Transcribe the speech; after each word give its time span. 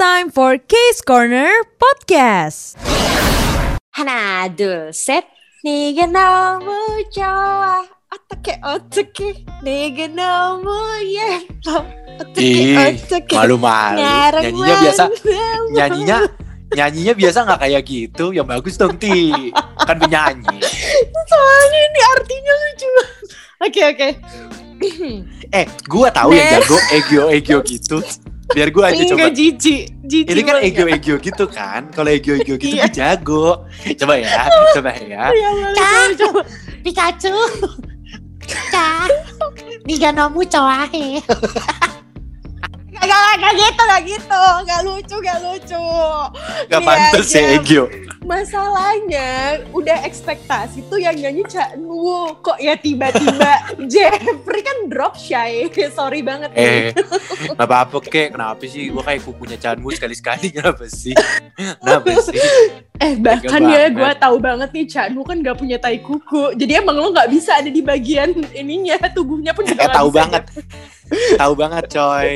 time 0.00 0.30
for 0.30 0.56
Case 0.58 1.02
Corner 1.04 1.52
Podcast. 1.76 2.76
하나 3.92 4.48
둘셋 4.54 5.24
네가 5.64 6.06
너무 6.06 6.72
좋아 7.12 7.84
어떻게 8.12 8.58
어떻게 8.62 9.44
네가 9.62 10.08
너무 10.08 10.70
예뻐 11.04 11.84
어떻게 12.20 12.40
Ih, 12.40 12.76
어떻게 12.76 13.36
malu-malu. 13.36 14.00
나랑 14.00 14.36
Nyanyinya 14.42 14.74
biasa, 14.80 15.02
만나면 15.08 15.72
nyanyinya 15.76 16.16
nyanyinya 16.76 17.12
biasa 17.14 17.38
nggak 17.44 17.60
kayak 17.60 17.82
gitu. 17.84 18.24
Yang 18.32 18.46
bagus 18.48 18.74
dong 18.80 18.96
Ti. 18.96 19.32
Kan 19.86 19.96
penyanyi. 20.00 20.56
soalnya 21.28 21.78
ini 21.84 22.00
artinya 22.16 22.52
lucu 22.64 22.86
banget. 22.88 23.28
oke 23.64 23.80
oke 23.92 24.08
Eh, 25.56 25.64
gua 25.88 26.08
tahu 26.12 26.36
yang 26.36 26.44
Nah. 26.52 26.60
jago 26.60 26.76
egio-egio 26.92 27.58
gitu. 27.64 27.96
biar 28.51 28.69
gue 28.69 28.83
aja 28.83 29.01
iya, 29.01 29.09
coba. 29.09 29.27
jijik 29.31 29.83
jijik 30.03 30.25
ini 30.31 30.41
kan 30.43 30.57
ego 30.59 30.83
ego 30.87 31.15
gitu 31.19 31.45
kan. 31.47 31.81
Kalau 31.95 32.09
ego 32.11 32.35
ego 32.35 32.53
gitu 32.59 32.75
iya. 32.75 32.87
gue 32.87 32.95
jago. 32.95 33.47
Coba 33.95 34.13
ya 34.19 34.47
coba 34.75 34.91
ya. 34.99 35.23
ya 35.79 36.01
coba 36.19 36.41
Pikachu. 36.81 37.35
Ca 38.71 39.07
Diganomu 39.87 40.43
cowahe. 40.45 41.23
Gak, 43.01 43.09
gak, 43.09 43.33
gak 43.41 43.53
gitu, 43.57 43.81
gak 43.81 44.01
gitu. 44.05 44.43
Gak 44.67 44.79
lucu, 44.85 45.15
gak 45.25 45.37
lucu. 45.41 45.85
Gak 46.69 46.81
iya, 46.81 46.85
pantas 46.85 47.27
ya 47.33 47.41
ego. 47.57 47.83
Masalahnya 48.21 49.57
udah 49.73 50.05
ekspektasi 50.05 50.85
tuh 50.93 51.01
yang 51.01 51.17
nyanyi 51.17 51.41
Cak 51.41 51.73
Nuwo 51.81 52.37
Kok 52.45 52.61
ya 52.61 52.77
tiba-tiba 52.77 53.65
Jeffrey 53.91 54.61
kan 54.61 54.77
drop 54.93 55.17
shy 55.17 55.65
Sorry 55.97 56.21
banget 56.21 56.53
nih 56.53 56.61
Eh, 56.61 56.85
nggak 57.57 57.65
apa-apa 57.65 57.97
kek. 58.05 58.37
Kenapa 58.37 58.61
sih? 58.69 58.93
Gua 58.93 59.01
kayak 59.01 59.25
kukunya 59.25 59.57
Chanmu 59.57 59.89
sekali-sekali. 59.89 60.47
Kenapa 60.55 60.85
sih? 60.85 61.17
Kenapa 61.57 62.13
sih? 62.21 62.37
Eh 63.01 63.17
bahkan 63.17 63.65
Tega 63.65 63.73
ya 63.73 63.89
gue 63.89 64.11
tahu 64.21 64.37
banget 64.37 64.69
nih 64.69 64.85
Cak 64.85 65.07
Nuwo 65.17 65.25
kan 65.25 65.41
gak 65.41 65.57
punya 65.57 65.81
tai 65.81 65.97
kuku 65.97 66.53
Jadi 66.53 66.77
emang 66.77 67.01
lo 67.01 67.09
gak 67.09 67.33
bisa 67.33 67.57
ada 67.57 67.73
di 67.73 67.81
bagian 67.81 68.37
ininya 68.53 69.01
Tubuhnya 69.09 69.57
pun 69.57 69.65
juga 69.65 69.81
Eh 69.81 69.89
nggak 69.89 69.97
tahu 69.97 70.09
banget. 70.13 70.43
tahu 71.35 71.53
banget 71.57 71.83
coy. 71.89 72.31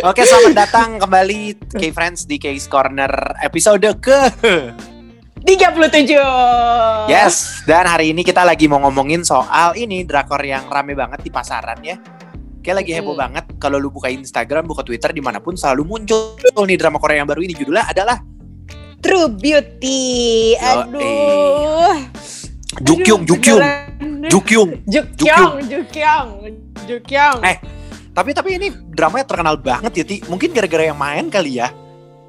Oke, 0.00 0.22
selamat 0.22 0.54
datang 0.54 0.88
kembali 1.02 1.58
K-Friends 1.74 2.24
di 2.24 2.38
Case 2.38 2.70
Corner 2.70 3.10
episode 3.42 3.84
ke 3.98 4.30
37 5.44 7.04
Yes, 7.06 7.60
dan 7.62 7.84
hari 7.84 8.10
ini 8.10 8.24
kita 8.24 8.40
lagi 8.42 8.64
mau 8.64 8.80
ngomongin 8.80 9.20
soal 9.20 9.76
ini 9.76 10.00
drakor 10.02 10.40
yang 10.40 10.64
rame 10.66 10.96
banget 10.96 11.20
di 11.20 11.28
pasaran 11.28 11.76
ya. 11.80 12.00
Kayak 12.58 12.76
lagi 12.80 12.92
heboh 12.96 13.12
Hmm. 13.12 13.22
banget 13.28 13.44
kalau 13.60 13.76
lu 13.76 13.92
buka 13.92 14.08
Instagram, 14.08 14.64
buka 14.64 14.80
Twitter 14.80 15.12
di 15.12 15.20
mana 15.20 15.36
pun 15.36 15.52
selalu 15.52 15.84
muncul 15.84 16.40
nih 16.40 16.80
drama 16.80 16.96
Korea 16.96 17.20
yang 17.20 17.28
baru 17.28 17.44
ini 17.44 17.52
judulnya 17.52 17.84
adalah 17.86 18.16
True 18.98 19.28
Beauty 19.28 20.00
Aduh 20.56 22.08
Jukyung, 22.80 23.22
Jukyung. 23.22 23.60
Jukyung. 24.26 24.70
Jukyong, 24.88 25.52
Jukyong, 25.62 26.28
Jukyong. 26.88 27.40
Eh, 27.44 27.56
Tapi 28.10 28.30
tapi 28.30 28.54
ini 28.54 28.70
dramanya 28.70 29.26
terkenal 29.26 29.58
banget 29.58 29.92
ya, 29.92 30.04
Ti. 30.06 30.16
Mungkin 30.24 30.54
gara-gara 30.54 30.86
yang 30.86 30.94
main 30.94 31.26
kali 31.28 31.58
ya. 31.58 31.68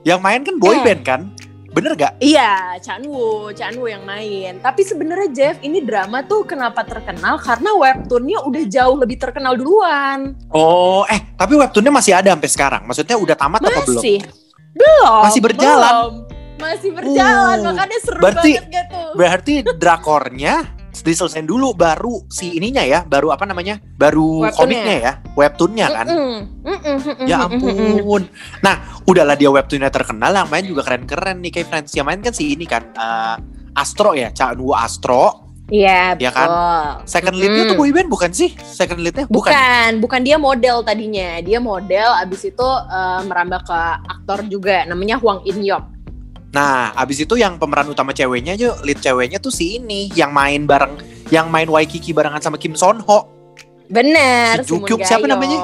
Yang 0.02 0.20
main 0.20 0.42
kan 0.42 0.56
boy 0.58 0.76
Eh. 0.76 0.82
band 0.82 1.02
kan? 1.02 1.22
Bener 1.76 1.92
gak? 2.00 2.16
Iya, 2.24 2.80
Chanwoo, 2.80 3.52
Chanwoo 3.52 3.92
yang 3.92 4.08
main. 4.08 4.64
Tapi 4.64 4.88
sebenarnya 4.88 5.28
Jeff, 5.36 5.56
ini 5.60 5.84
drama 5.84 6.24
tuh 6.24 6.48
kenapa 6.48 6.88
terkenal? 6.88 7.36
Karena 7.36 7.76
webtoonnya 7.76 8.48
udah 8.48 8.64
jauh 8.64 8.96
lebih 8.96 9.20
terkenal 9.20 9.60
duluan. 9.60 10.40
Oh, 10.56 11.04
eh 11.12 11.36
tapi 11.36 11.60
webtoonnya 11.60 11.92
masih 11.92 12.16
ada 12.16 12.32
sampai 12.32 12.48
sekarang. 12.48 12.82
Maksudnya 12.88 13.20
udah 13.20 13.36
tamat 13.36 13.60
apa 13.60 13.84
belum? 13.84 14.00
Masih, 14.00 14.18
belum. 14.72 15.22
Masih 15.28 15.42
berjalan? 15.44 15.92
belum. 15.92 16.14
Masih 16.56 16.90
berjalan, 16.96 17.58
Uh, 17.60 17.66
makanya 17.68 17.98
seru 18.00 18.20
berarti- 18.24 18.56
banget 18.56 18.66
gitu. 18.72 19.02
Berarti 19.20 19.54
drakornya 19.76 20.56
diselesain 21.02 21.44
dulu 21.44 21.74
baru 21.74 22.24
si 22.30 22.56
ininya 22.56 22.86
ya, 22.86 23.04
baru 23.04 23.34
apa 23.34 23.44
namanya? 23.44 23.82
Baru 23.98 24.46
Webtoonnya. 24.46 24.56
komiknya 24.56 24.96
ya, 25.02 25.14
webtoonnya 25.34 25.88
kan. 25.92 26.06
Ya 27.26 27.38
ampun. 27.48 28.30
Nah, 28.62 29.04
udahlah 29.10 29.36
dia 29.36 29.50
webtoonnya 29.50 29.90
terkenal, 29.90 30.32
yang 30.32 30.48
main 30.48 30.64
juga 30.64 30.86
keren-keren 30.86 31.42
nih 31.42 31.52
kayak 31.52 31.68
friends. 31.68 31.92
Yang 31.98 32.06
main 32.06 32.20
kan 32.22 32.34
si 32.36 32.54
ini 32.54 32.70
kan 32.70 32.84
eh, 32.94 33.36
Astro 33.76 34.14
ya, 34.14 34.32
Cak 34.32 34.56
Nuwo 34.56 34.78
Astro. 34.78 35.44
Iya, 35.66 36.14
Ya 36.22 36.30
kan? 36.30 36.46
Second 37.10 37.42
leadnya 37.42 37.66
tuh 37.66 37.74
Mm-mm. 37.74 37.90
boyband 37.90 38.06
bukan 38.06 38.30
sih? 38.30 38.54
Second 38.62 39.02
leadnya 39.02 39.26
bukan. 39.26 39.50
Bukan, 39.50 39.92
bukan 39.98 40.22
dia 40.22 40.38
model 40.38 40.86
tadinya. 40.86 41.42
Dia 41.42 41.58
model, 41.58 42.06
abis 42.22 42.54
itu 42.54 42.68
eh, 42.86 43.22
merambah 43.26 43.66
ke 43.66 43.80
aktor 44.06 44.46
juga. 44.46 44.86
Namanya 44.86 45.18
Hwang 45.18 45.42
In 45.50 45.66
Yop. 45.66 45.95
Nah, 46.56 46.96
abis 46.96 47.28
itu 47.28 47.36
yang 47.36 47.60
pemeran 47.60 47.92
utama 47.92 48.16
ceweknya 48.16 48.56
aja, 48.56 48.80
lead 48.80 49.04
ceweknya 49.04 49.44
tuh 49.44 49.52
si 49.52 49.76
ini 49.76 50.08
yang 50.16 50.32
main 50.32 50.64
bareng, 50.64 50.96
yang 51.28 51.52
main 51.52 51.68
Waikiki 51.68 52.16
barengan 52.16 52.40
sama 52.40 52.56
Kim 52.56 52.80
Son 52.80 53.04
Ho, 53.04 53.36
Bener, 53.86 54.66
Si 54.66 54.74
Jukyuk, 54.74 55.04
siapa 55.06 55.28
namanya? 55.30 55.62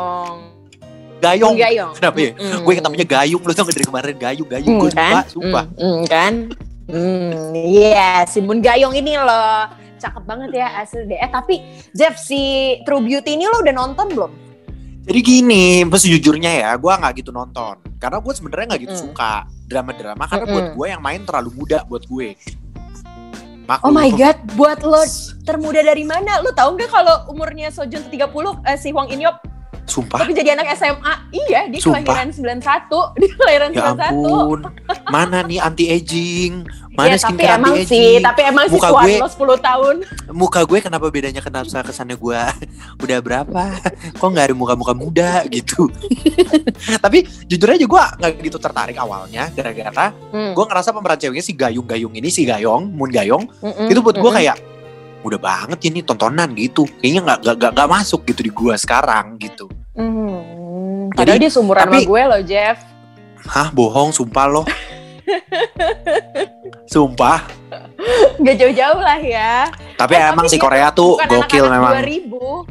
Gayong. 1.22 1.54
Gayong. 1.54 1.56
Gayong. 1.58 1.92
Kenapa 1.98 2.18
ya? 2.18 2.32
Mm-mm. 2.38 2.62
Gue 2.66 2.74
namanya 2.82 3.06
Gayung, 3.06 3.42
lu 3.42 3.54
tau 3.54 3.66
gak 3.66 3.76
dari 3.78 3.88
kemarin 3.88 4.16
Gayung, 4.18 4.50
Gayung, 4.50 4.68
Hmm, 4.68 4.82
gue 4.82 4.92
lupa, 4.94 5.02
kan? 5.02 5.24
sumpah. 5.30 5.66
Hmm, 5.78 5.82
hmm, 5.82 6.04
kan? 6.10 6.34
Hmm, 6.92 7.54
iya, 7.56 8.26
si 8.28 8.44
Moon 8.44 8.60
Gayong 8.60 8.94
ini 8.94 9.16
loh. 9.16 9.70
Cakep 10.02 10.24
banget 10.26 10.50
ya 10.58 10.82
asli 10.82 11.06
deh. 11.06 11.18
Eh 11.22 11.30
tapi 11.30 11.62
Jeff 11.94 12.18
si 12.18 12.74
True 12.90 13.06
Beauty 13.06 13.38
ini 13.38 13.46
lo 13.46 13.62
udah 13.62 13.74
nonton 13.74 14.06
belum? 14.10 14.32
Jadi 15.02 15.20
gini, 15.26 15.82
pas 15.90 15.98
sejujurnya 15.98 16.52
ya, 16.62 16.72
gue 16.78 16.94
nggak 16.94 17.26
gitu 17.26 17.34
nonton, 17.34 17.82
karena 17.98 18.22
gue 18.22 18.34
sebenarnya 18.38 18.66
nggak 18.70 18.82
gitu 18.86 18.94
Mm-mm. 18.94 19.06
suka 19.10 19.50
drama-drama, 19.66 20.24
karena 20.30 20.46
buat 20.46 20.66
Mm-mm. 20.70 20.78
gue 20.78 20.88
yang 20.94 21.02
main 21.02 21.22
terlalu 21.26 21.50
muda 21.58 21.82
buat 21.90 22.06
gue. 22.06 22.38
Maklum. 23.66 23.88
Oh 23.90 23.94
my 23.94 24.14
god, 24.14 24.38
buat 24.54 24.86
lo 24.86 25.02
termuda 25.42 25.82
dari 25.82 26.06
mana? 26.06 26.38
Lo 26.46 26.54
tahu 26.54 26.78
nggak 26.78 26.94
kalau 26.94 27.26
umurnya 27.34 27.74
Sojun 27.74 28.06
tuh 28.06 28.14
30, 28.14 28.62
eh, 28.70 28.78
si 28.78 28.94
Hwang 28.94 29.10
In 29.10 29.26
Yop 29.26 29.42
Sumpah, 29.84 30.22
tapi 30.22 30.32
jadi 30.32 30.54
anak 30.54 30.72
SMA? 30.74 31.14
Iya, 31.30 31.68
dia 31.68 31.80
Sumpah. 31.80 32.00
kelahiran 32.02 32.32
91. 32.32 33.12
Dia 33.20 33.32
kelahiran 33.34 33.70
ya 33.70 33.82
91. 33.92 34.08
ampun, 34.08 34.60
mana 35.06 35.38
nih 35.42 35.60
anti 35.60 35.86
aging, 35.86 36.64
mana 36.92 37.12
Iya, 37.12 37.18
tapi 37.20 37.44
emang 37.44 37.74
anti 37.74 37.84
sih, 37.86 38.00
aging? 38.14 38.24
tapi 38.24 38.42
emang 38.46 38.66
Muka 38.68 38.88
tuan 38.88 39.04
gue- 39.06 39.20
lo 39.20 39.28
10 39.28 39.60
tahun. 39.60 39.96
Muka 40.32 40.60
gue 40.64 40.80
kenapa 40.80 41.06
bedanya 41.08 41.40
kenapa 41.40 41.68
kesannya 41.82 42.16
gue 42.16 42.42
udah 43.04 43.18
berapa? 43.20 43.64
Kok 44.14 44.28
nggak 44.28 44.46
ada 44.48 44.56
muka-muka 44.56 44.94
muda 44.94 45.44
gitu? 45.50 45.92
Tapi 47.04 47.18
jujur 47.46 47.70
aja 47.70 47.84
gue 47.84 48.04
nggak 48.18 48.32
gitu 48.42 48.58
tertarik 48.58 48.96
awalnya, 48.96 49.52
gara-gara 49.52 50.14
Hmm. 50.32 50.54
gue 50.54 50.64
ngerasa 50.64 50.90
pemeran 50.90 51.18
ceweknya 51.18 51.44
si 51.44 51.52
Gayung-Gayung 51.52 52.14
ini 52.14 52.30
si 52.30 52.44
Gayong, 52.44 52.88
Moon 52.88 53.10
Gayong, 53.10 53.44
Mm-mm, 53.60 53.88
itu 53.88 54.00
buat 54.00 54.14
gue 54.14 54.24
mm-mm. 54.24 54.38
kayak 54.38 54.56
udah 55.22 55.38
banget 55.38 55.78
ya 55.80 55.90
nih 55.92 56.04
tontonan 56.04 56.50
gitu. 56.54 56.86
Kayaknya 56.98 57.22
nggak 57.22 57.38
nggak 57.40 57.56
nggak- 57.56 57.74
nggak 57.74 57.90
masuk 57.92 58.22
gitu 58.26 58.42
di 58.42 58.52
gue 58.52 58.74
sekarang 58.76 59.26
gitu. 59.38 59.66
Hmm, 59.92 61.12
Jadi, 61.14 61.38
dia 61.40 61.52
seumuran 61.52 61.86
tapi- 61.86 62.02
sama 62.02 62.10
gue 62.10 62.22
loh, 62.26 62.42
Jeff. 62.42 62.78
hah 63.44 63.68
bohong 63.70 64.10
sumpah 64.10 64.46
loh. 64.48 64.66
Sumpah. 66.88 67.40
Gak 68.38 68.56
jauh-jauh 68.58 69.00
lah 69.00 69.16
ya. 69.18 69.70
tapi 69.96 70.18
Eh, 70.18 70.24
emang 70.24 70.44
tapi 70.44 70.52
si 70.52 70.58
Korea 70.58 70.90
tuh 70.92 71.16
gokil 71.20 71.66
memang. 71.68 71.94
2000. 71.96 72.66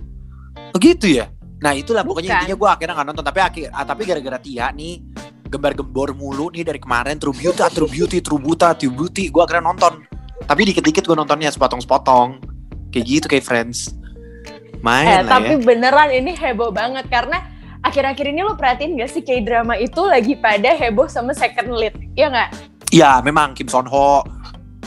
oh, 0.71 0.79
gitu 0.79 1.07
ya? 1.09 1.31
Nah 1.61 1.73
itulah 1.73 2.03
pokoknya 2.03 2.29
Bukan. 2.31 2.41
intinya 2.43 2.57
gue 2.57 2.69
akhirnya 2.69 2.95
nggak 2.97 3.09
nonton. 3.09 3.25
Tapi 3.25 3.41
akhir 3.41 3.67
ah, 3.71 3.85
tapi 3.85 4.03
gara-gara 4.05 4.39
Tia 4.39 4.69
nih 4.71 4.95
gembar-gembor 5.47 6.13
mulu 6.13 6.51
nih 6.51 6.63
dari 6.63 6.79
kemarin. 6.79 7.17
True 7.17 7.33
Beauty 7.33 7.61
ah, 7.61 7.71
True 7.71 7.89
Beauty 7.89 8.19
True 8.21 8.39
Buta 8.39 8.75
True 8.75 8.93
Beauty 8.93 9.31
gue 9.31 9.41
akhirnya 9.41 9.65
nonton 9.65 9.93
tapi 10.43 10.63
dikit-dikit 10.67 11.03
gue 11.03 11.13
nontonnya 11.15 11.49
sepotong-sepotong 11.49 12.41
kayak 12.91 13.05
gitu 13.05 13.27
kayak 13.27 13.43
Friends 13.43 13.93
Eh, 14.41 14.81
main 14.81 15.23
lah 15.23 15.37
tapi 15.37 15.55
ya 15.55 15.61
beneran 15.61 16.09
ini 16.11 16.33
heboh 16.33 16.71
banget 16.71 17.05
karena 17.07 17.45
akhir-akhir 17.81 18.27
ini 18.27 18.41
lo 18.41 18.57
perhatiin 18.57 18.97
gak 18.97 19.11
sih 19.11 19.21
kayak 19.21 19.45
drama 19.45 19.77
itu 19.77 20.01
lagi 20.03 20.33
pada 20.35 20.73
heboh 20.73 21.05
sama 21.05 21.33
second 21.33 21.69
lead, 21.71 21.93
ya 22.15 22.29
nggak? 22.29 22.49
ya 22.89 23.21
memang 23.21 23.53
Kim 23.53 23.67
Son 23.67 23.85
Ho 23.85 24.25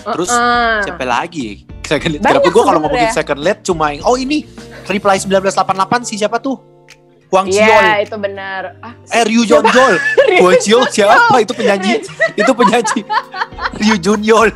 Terus 0.03 0.27
Uh-uh. 0.27 0.83
siapa 0.83 1.05
lagi? 1.05 1.63
Second 1.81 2.11
lead. 2.11 2.19
Banyak 2.19 2.41
Kenapa 2.41 2.49
gue 2.51 2.63
kalau 2.65 2.79
ngomongin 2.81 3.07
second 3.13 3.39
lead 3.39 3.61
cuma 3.61 3.93
yang- 3.93 4.03
oh 4.03 4.17
ini 4.17 4.43
Reply 4.83 5.15
1988 5.15 6.03
si 6.03 6.17
siapa 6.17 6.37
tuh? 6.37 6.59
Huang 7.29 7.47
Iya, 7.47 7.63
Xiol. 7.63 7.83
itu 8.03 8.17
benar. 8.19 8.61
Ah, 8.77 8.93
Eh 9.09 9.23
Ryu? 9.23 9.41
Jonjol. 9.41 9.95
Huang 10.37 10.59
Xiol 10.59 10.83
siapa? 10.87 11.39
Itu 11.45 11.55
penyanyi. 11.55 12.03
itu 12.35 12.51
penyanyi. 12.51 12.99
Ryu 13.75 13.95
Junyol. 13.95 14.51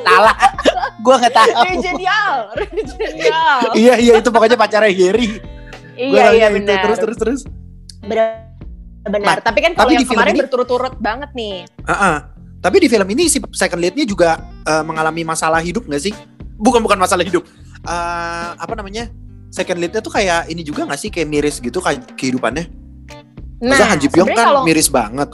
Salah. 0.00 0.34
gue 1.04 1.14
nggak 1.16 1.34
tahu. 1.34 1.50
Regenial, 1.64 2.34
Regenial. 2.60 3.56
iya 3.74 3.94
iya 3.96 4.12
itu 4.18 4.28
pokoknya 4.28 4.56
pacarnya 4.56 4.92
Gary. 4.92 5.40
Iya, 5.96 6.24
iya 6.32 6.46
benar. 6.48 6.80
Terus 6.88 6.98
terus 6.98 7.16
terus. 7.16 7.40
Benar. 8.00 8.48
Benar. 9.00 9.26
Nah, 9.26 9.36
tapi 9.40 9.58
kan 9.64 9.72
kalau 9.72 9.92
yang 9.92 10.04
kemarin 10.04 10.32
ini- 10.36 10.40
berturut-turut 10.44 10.94
banget 11.00 11.30
nih. 11.32 11.64
Heeh. 11.88 12.16
Tapi 12.60 12.76
di 12.76 12.88
film 12.92 13.08
ini 13.08 13.24
si 13.32 13.40
second 13.56 13.80
leadnya 13.80 14.04
juga 14.04 14.36
eh, 14.68 14.84
mengalami 14.84 15.24
masalah 15.24 15.60
hidup 15.64 15.88
nggak 15.88 16.02
sih? 16.04 16.12
Bukan 16.60 16.84
bukan 16.84 17.00
masalah 17.00 17.24
hidup. 17.24 17.44
Eh, 17.80 18.48
apa 18.56 18.72
namanya? 18.76 19.08
Second 19.48 19.80
leadnya 19.80 20.04
tuh 20.04 20.12
kayak 20.12 20.52
ini 20.52 20.60
juga 20.60 20.84
nggak 20.84 21.00
sih 21.00 21.08
kayak 21.08 21.28
miris 21.28 21.56
gitu 21.58 21.80
kayak 21.80 22.12
kehidupannya? 22.16 22.68
Masa 23.60 23.92
Han 23.92 24.00
Ji 24.00 24.08
Pyong 24.08 24.32
kan 24.32 24.46
kalau 24.52 24.62
miris 24.64 24.88
banget. 24.88 25.28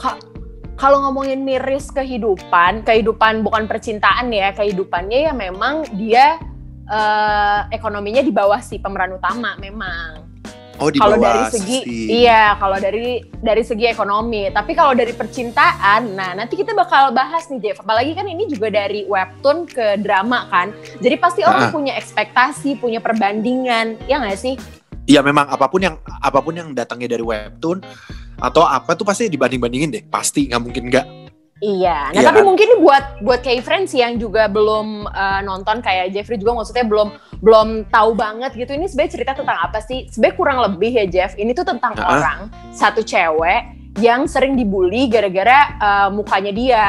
Kalau 0.77 1.01
ngomongin 1.03 1.41
miris 1.41 1.89
kehidupan, 1.89 2.85
kehidupan 2.85 3.41
bukan 3.41 3.65
percintaan 3.65 4.29
ya, 4.29 4.53
kehidupannya 4.53 5.25
ya 5.27 5.33
memang 5.33 5.89
dia 5.97 6.37
eh, 6.87 7.59
ekonominya 7.73 8.21
di 8.21 8.31
bawah 8.31 8.61
si 8.61 8.77
pemeran 8.77 9.17
utama 9.17 9.57
memang. 9.57 10.23
Oh 10.77 10.93
di 10.93 11.01
Kalau 11.01 11.17
dari 11.17 11.41
segi 11.49 11.77
si- 11.81 12.21
iya, 12.21 12.53
kalau 12.61 12.77
dari 12.77 13.25
dari 13.41 13.65
segi 13.65 13.89
ekonomi. 13.89 14.45
Tapi 14.53 14.77
kalau 14.77 14.93
dari 14.93 15.09
percintaan, 15.09 16.13
nah 16.13 16.37
nanti 16.37 16.53
kita 16.53 16.77
bakal 16.77 17.09
bahas 17.09 17.49
nih 17.49 17.59
Jeff. 17.59 17.81
Apalagi 17.81 18.13
kan 18.13 18.29
ini 18.29 18.45
juga 18.45 18.69
dari 18.69 19.01
webtoon 19.09 19.65
ke 19.65 19.97
drama 19.97 20.45
kan. 20.53 20.69
Jadi 21.01 21.17
pasti 21.17 21.41
orang 21.41 21.67
Ah. 21.67 21.73
punya 21.73 21.97
ekspektasi, 21.97 22.77
punya 22.77 23.01
perbandingan, 23.01 23.97
ya 24.05 24.21
nggak 24.21 24.37
sih? 24.37 24.53
Iya 25.09 25.25
memang 25.25 25.49
apa 25.49 25.65
pun 25.65 25.81
yang 25.81 25.97
apa 26.05 26.45
pun 26.45 26.53
yang 26.53 26.69
datangnya 26.77 27.17
dari 27.17 27.25
webtoon 27.25 27.81
atau 28.37 28.63
apa 28.63 28.93
tuh 28.93 29.03
pasti 29.03 29.27
dibanding-bandingin 29.27 29.89
deh. 29.89 30.03
Pasti 30.03 30.45
nggak 30.45 30.61
mungkin 30.61 30.83
nggak. 30.87 31.07
Iya. 31.57 32.13
Nah, 32.13 32.13
Iya 32.13 32.27
tapi 32.27 32.39
kan? 32.39 32.45
mungkin 32.45 32.69
buat 32.79 33.03
buat 33.19 33.41
kayak 33.41 33.65
friends 33.65 33.89
yang 33.91 34.15
juga 34.15 34.45
belum 34.45 35.05
eh, 35.05 35.41
nonton 35.41 35.81
kayak 35.81 36.13
Jeffrey 36.13 36.37
juga 36.37 36.53
maksudnya 36.53 36.85
belum 36.85 37.09
belum 37.41 37.67
tahu 37.89 38.13
banget 38.13 38.53
gitu. 38.53 38.71
Ini 38.71 38.85
sebenarnya 38.85 39.11
cerita 39.11 39.31
tentang 39.33 39.57
apa 39.59 39.81
sih? 39.81 40.05
Sebenarnya 40.07 40.37
kurang 40.37 40.57
lebih 40.61 40.91
ya 40.93 41.05
Jeff. 41.05 41.33
Ini 41.33 41.51
tuh 41.51 41.65
tentang 41.65 41.97
Ah. 41.97 42.13
orang 42.13 42.39
satu 42.69 43.01
cewek 43.01 43.61
yang 43.97 44.29
sering 44.29 44.53
dibully 44.53 45.09
gara-gara 45.09 45.57
eh, 45.75 46.09
mukanya 46.11 46.53
dia 46.53 46.85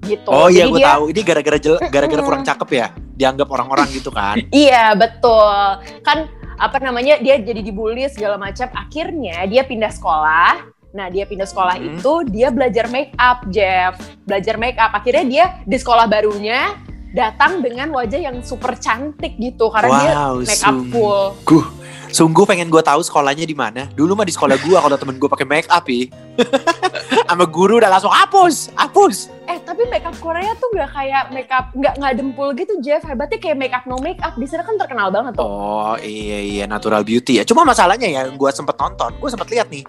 gitu. 0.00 0.26
Oh 0.28 0.50
iya 0.50 0.66
gue 0.66 0.82
dia- 0.82 0.90
tahu. 0.90 1.04
Ini 1.08 1.20
gara-gara 1.22 1.58
gara-gara 1.94 2.22
kurang 2.24 2.42
cakep 2.42 2.68
ya. 2.72 2.86
Dianggap 3.14 3.46
orang-orang 3.46 3.86
gitu 3.90 4.10
kan. 4.10 4.34
Iya 4.50 4.94
betul. 4.94 5.54
Kan 6.02 6.26
apa 6.58 6.82
namanya 6.82 7.22
dia 7.22 7.38
jadi 7.38 7.62
dibully 7.62 8.02
segala 8.10 8.34
macam. 8.34 8.66
Akhirnya 8.72 9.46
dia 9.46 9.62
pindah 9.62 9.94
sekolah. 9.94 10.74
Nah 10.92 11.12
dia 11.12 11.28
pindah 11.28 11.44
sekolah 11.44 11.76
Hmm. 11.76 12.00
itu 12.00 12.12
dia 12.32 12.48
belajar 12.48 12.88
make 12.88 13.12
up 13.16 13.44
Jeff. 13.52 13.96
Belajar 14.24 14.56
make 14.56 14.78
up. 14.80 14.92
Akhirnya 14.92 15.24
dia 15.24 15.44
di 15.64 15.76
sekolah 15.76 16.08
barunya 16.08 16.76
datang 17.12 17.60
dengan 17.60 17.88
wajah 17.92 18.20
yang 18.20 18.40
super 18.40 18.76
cantik 18.76 19.36
gitu 19.36 19.72
karena 19.72 19.88
dia 19.96 20.12
wow, 20.12 20.34
make 20.40 20.60
up 20.60 20.76
sungguh. 20.76 20.92
full. 20.92 21.64
Sungguh 22.08 22.48
pengen 22.48 22.72
gue 22.72 22.80
tahu 22.80 23.04
sekolahnya 23.04 23.44
di 23.44 23.52
mana. 23.52 23.84
Dulu 23.92 24.16
mah 24.16 24.24
di 24.24 24.32
sekolah 24.32 24.56
gue 24.56 24.78
kalau 24.80 24.96
temen 24.96 25.20
gue 25.20 25.28
pakai 25.28 25.44
make 25.44 25.68
up 25.68 25.84
ya. 25.84 26.08
Sama 27.28 27.44
guru 27.44 27.76
udah 27.76 27.92
langsung 27.92 28.08
hapus, 28.08 28.72
hapus. 28.72 29.28
Eh 29.44 29.60
tapi 29.60 29.84
make 29.92 30.08
up 30.08 30.16
Korea 30.16 30.56
tuh 30.56 30.72
gak 30.72 30.88
kayak 30.96 31.28
make 31.28 31.52
up 31.52 31.68
nggak 31.76 32.00
nggak 32.00 32.14
dempul 32.16 32.48
gitu 32.56 32.80
Jeff. 32.80 33.04
Hebatnya 33.04 33.36
kayak 33.36 33.56
make 33.60 33.74
up 33.76 33.84
no 33.84 34.00
make 34.00 34.16
up 34.24 34.32
di 34.40 34.48
sana 34.48 34.64
kan 34.64 34.80
terkenal 34.80 35.12
banget 35.12 35.36
tuh. 35.36 35.44
Oh 35.44 35.94
iya 36.00 36.40
iya 36.40 36.64
natural 36.64 37.04
beauty 37.04 37.36
ya. 37.36 37.44
Cuma 37.44 37.68
masalahnya 37.68 38.08
ya 38.08 38.22
gue 38.32 38.50
sempet 38.56 38.80
nonton, 38.80 39.12
gue 39.20 39.28
sempet 39.28 39.48
lihat 39.52 39.68
nih. 39.68 39.84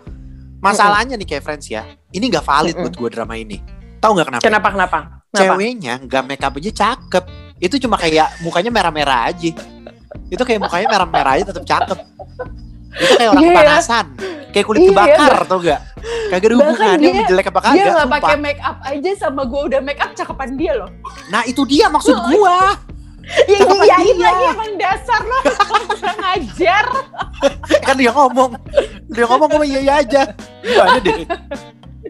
Masalahnya 0.60 1.16
nih 1.16 1.24
kayak 1.26 1.44
friends 1.44 1.68
ya, 1.68 1.84
ini 2.12 2.28
nggak 2.28 2.44
valid 2.44 2.76
buat 2.76 2.92
gue 2.92 3.10
drama 3.10 3.34
ini. 3.34 3.64
Tahu 4.00 4.12
nggak 4.14 4.28
kenapa? 4.28 4.44
Kenapa 4.44 4.68
kenapa? 4.70 4.98
Kenapa? 5.30 5.38
Ceweknya 5.56 5.94
nggak 6.00 6.24
make 6.26 6.44
up 6.44 6.54
aja 6.54 6.72
cakep. 6.74 7.24
Itu 7.58 7.76
cuma 7.78 7.96
kayak 7.96 8.40
mukanya 8.40 8.68
merah-merah 8.70 9.32
aja. 9.32 9.52
Itu 10.28 10.44
kayak 10.44 10.60
mukanya 10.60 10.88
merah-merah 10.90 11.32
aja 11.36 11.44
tetap 11.48 11.64
cakep. 11.64 12.00
Itu 12.92 13.14
kayak 13.16 13.30
orang 13.30 13.44
Iya. 13.44 13.52
kepanasan. 13.54 14.06
Kayak 14.50 14.66
kulit 14.66 14.80
Iya, 14.82 14.90
kebakar 14.90 15.34
tau 15.46 15.60
gak? 15.62 15.82
Kagak 16.30 16.42
ada 16.44 16.56
hubungannya 16.58 17.10
dia- 17.14 17.28
jelek 17.28 17.48
apa 17.48 17.60
Dia 17.60 17.68
kagak. 17.70 17.86
nggak 17.86 18.02
sumpah. 18.02 18.20
pakai 18.20 18.38
make 18.40 18.62
up 18.62 18.78
aja 18.82 19.12
sama 19.16 19.42
gue 19.46 19.62
udah 19.64 19.80
make 19.80 20.02
up 20.02 20.12
cakepan 20.12 20.50
dia 20.54 20.74
loh. 20.74 20.90
Nah 21.30 21.42
itu 21.46 21.62
dia 21.64 21.86
maksud 21.88 22.18
gua. 22.28 22.74
Ya 23.46 23.58
iyain 23.62 24.16
dia. 24.18 24.26
lagi 24.26 24.46
emang 24.50 24.74
dasar 24.76 25.22
lo 25.22 25.38
kurang 25.94 26.20
ajar. 26.34 26.86
kan 27.86 27.94
dia 27.94 28.10
ngomong. 28.10 28.58
Dia 29.10 29.26
ngomong 29.26 29.50
gue 29.52 29.66
iya 29.68 29.80
iya 29.82 29.94
aja. 30.00 30.22
Gimana 30.62 30.98
deh? 31.02 31.18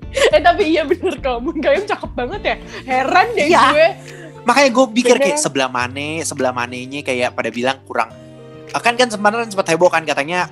Eh 0.09 0.41
tapi 0.41 0.73
iya 0.73 0.85
bener 0.85 1.17
kamu 1.21 1.61
Gayung 1.61 1.85
cakep 1.85 2.11
banget 2.13 2.41
ya. 2.41 2.55
Heran 2.85 3.27
deh 3.33 3.45
Iya. 3.49 3.61
gue. 3.73 3.87
Makanya 4.45 4.69
gue 4.69 4.85
pikir 4.95 5.15
Bener. 5.17 5.25
kayak 5.29 5.37
sebelah 5.37 5.69
mana, 5.69 6.21
sebelah 6.21 6.53
mananya 6.53 7.01
kayak 7.01 7.33
pada 7.33 7.49
bilang 7.49 7.77
kurang 7.85 8.09
kan 8.69 8.93
kan 8.93 9.09
sebenarnya 9.09 9.49
sempat 9.49 9.65
heboh 9.65 9.89
kan 9.89 10.05
katanya 10.05 10.45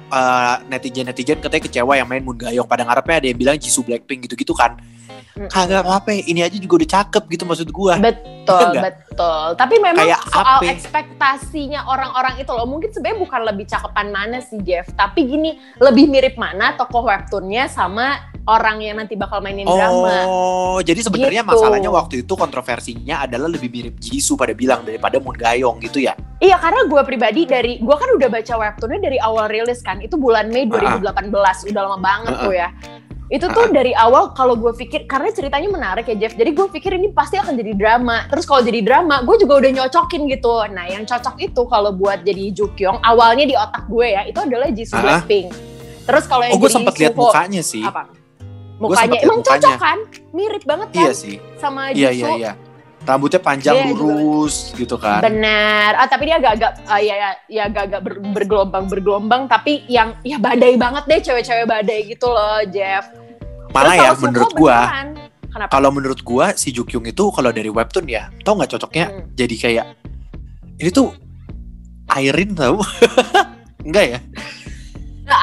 netizen 0.66 1.06
netizen 1.06 1.38
katanya 1.38 1.70
kecewa 1.70 1.94
yang 1.94 2.10
main 2.10 2.26
Moon 2.26 2.34
Gayong 2.34 2.66
pada 2.66 2.82
ngarepnya 2.82 3.22
ada 3.22 3.28
yang 3.30 3.38
bilang 3.38 3.58
Jisoo 3.62 3.86
Blackpink 3.86 4.26
gitu-gitu 4.26 4.58
kan 4.58 4.74
Mm. 5.08 5.17
Kagak 5.48 5.86
apa 5.86 6.10
ini 6.12 6.42
aja 6.42 6.56
juga 6.56 6.82
udah 6.82 6.90
cakep 6.92 7.24
gitu 7.30 7.44
maksud 7.44 7.70
gua 7.70 7.96
Betul, 7.98 8.64
Enggak. 8.72 8.84
betul. 9.04 9.46
Tapi 9.54 9.76
memang 9.78 10.08
Kayak 10.08 10.24
soal 10.26 10.58
apa? 10.58 10.72
ekspektasinya 10.72 11.84
orang-orang 11.86 12.40
itu 12.40 12.48
loh, 12.48 12.64
mungkin 12.64 12.90
sebenarnya 12.90 13.20
bukan 13.20 13.42
lebih 13.44 13.66
cakepan 13.66 14.08
mana 14.08 14.38
sih 14.40 14.56
Jeff, 14.62 14.88
tapi 14.94 15.26
gini, 15.26 15.52
lebih 15.78 16.08
mirip 16.08 16.36
mana 16.36 16.72
tokoh 16.74 17.04
webtoonnya 17.04 17.68
sama 17.68 18.16
orang 18.46 18.80
yang 18.80 18.96
nanti 18.96 19.14
bakal 19.14 19.40
mainin 19.40 19.68
drama. 19.68 20.24
Oh, 20.24 20.80
jadi 20.80 20.96
sebenarnya 20.98 21.44
Gitu. 21.44 21.52
masalahnya 21.52 21.92
waktu 21.92 22.24
itu 22.24 22.34
kontroversinya 22.34 23.20
adalah 23.22 23.48
lebih 23.48 23.68
mirip 23.68 24.00
Jisoo 24.00 24.34
pada 24.34 24.56
bilang 24.56 24.82
daripada 24.82 25.20
Moon 25.20 25.36
Gayong 25.36 25.78
gitu 25.82 26.00
ya. 26.00 26.16
Iya, 26.38 26.56
karena 26.56 26.88
gue 26.88 27.02
pribadi 27.04 27.44
dari, 27.44 27.74
gue 27.78 27.96
kan 27.98 28.08
udah 28.10 28.30
baca 28.30 28.54
webtoonnya 28.56 29.02
dari 29.02 29.20
awal 29.20 29.52
rilis 29.52 29.82
kan, 29.82 30.00
itu 30.00 30.16
bulan 30.16 30.48
Mei 30.48 30.64
Ah, 30.72 30.96
2018, 31.04 31.68
udah 31.68 31.82
lama 31.84 32.00
banget 32.00 32.32
Ah, 32.32 32.40
ah. 32.40 32.46
tuh 32.48 32.54
ya. 32.56 32.70
Itu 33.28 33.52
tuh 33.52 33.68
dari 33.70 33.92
awal 33.92 34.32
kalau 34.32 34.56
gue 34.56 34.72
pikir, 34.72 35.04
karena 35.04 35.28
ceritanya 35.30 35.68
menarik 35.68 36.08
ya 36.08 36.16
Jeff, 36.16 36.34
jadi 36.34 36.48
gue 36.48 36.68
pikir 36.72 36.96
ini 36.96 37.12
pasti 37.12 37.36
akan 37.36 37.60
jadi 37.60 37.76
drama. 37.76 38.24
Terus 38.32 38.48
kalau 38.48 38.64
jadi 38.64 38.80
drama, 38.80 39.20
gue 39.20 39.36
juga 39.38 39.60
udah 39.60 39.72
nyocokin 39.74 40.32
gitu. 40.32 40.64
Nah 40.72 40.88
yang 40.88 41.04
cocok 41.04 41.36
itu 41.38 41.62
kalau 41.68 41.92
buat 41.92 42.24
jadi 42.24 42.56
Jukyong, 42.56 43.04
awalnya 43.04 43.44
di 43.44 43.52
otak 43.52 43.84
gue 43.86 44.08
ya, 44.08 44.24
itu 44.24 44.40
adalah 44.40 44.72
Jisoo 44.72 44.96
Ah. 44.96 45.04
Blackpink. 45.04 45.52
Terus 46.08 46.24
kalau 46.24 46.44
yang 46.48 46.56
Oh, 46.56 46.60
gue 46.60 46.72
sempat 46.72 46.96
lihat 46.96 47.14
mukanya 47.14 47.60
sih. 47.60 47.84
apa? 47.84 48.08
Mukanya, 48.78 49.18
emang 49.20 49.42
cocok 49.42 49.60
mukanya. 49.74 49.76
kan? 49.76 50.00
Mirip 50.32 50.64
banget 50.64 50.88
kan 50.94 51.02
Iya 51.04 51.12
sih. 51.12 51.36
sama 51.58 51.92
Iya 51.92 52.10
Jisoo. 52.14 52.16
iya 52.16 52.30
iya. 52.38 52.52
Rambutnya 53.08 53.40
panjang 53.40 53.72
Dia 53.74 53.88
juga- 53.88 54.04
lurus 54.12 54.76
gitu 54.76 55.00
kan. 55.00 55.24
Benar. 55.24 55.96
Ah 55.96 56.06
tapi 56.06 56.28
dia 56.28 56.36
agak-agak 56.36 56.72
ah, 56.84 57.00
ya 57.00 57.16
ya 57.16 57.30
ya 57.48 57.62
agak-agak 57.66 58.02
ber- 58.04 58.20
bergelombang 58.36 58.86
bergelombang 58.86 59.42
tapi 59.48 59.88
yang 59.88 60.20
ya 60.22 60.36
badai 60.36 60.76
banget 60.76 61.08
deh 61.08 61.20
cewek-cewek 61.24 61.64
badai 61.64 62.04
gitu 62.06 62.28
loh 62.28 62.68
Jeff. 62.68 63.08
Malah 63.72 63.96
Terus 63.96 64.04
ya 64.04 64.12
menurut 64.20 64.52
gua, 64.54 64.78
beneran. 64.82 65.08
Kenapa? 65.48 65.70
kalau 65.72 65.90
menurut 65.90 66.20
gua 66.22 66.52
si 66.54 66.70
Jukyung 66.70 67.06
itu 67.06 67.24
kalau 67.32 67.50
dari 67.50 67.68
webtoon 67.68 68.06
ya, 68.06 68.28
tau 68.44 68.54
nggak 68.54 68.70
cocoknya 68.70 69.06
Hmm. 69.08 69.24
jadi 69.32 69.56
kayak 69.56 69.86
ini 70.78 70.90
tuh 70.90 71.16
Airin 72.10 72.52
tau? 72.54 72.84
Enggak 73.88 74.06
ya? 74.06 74.20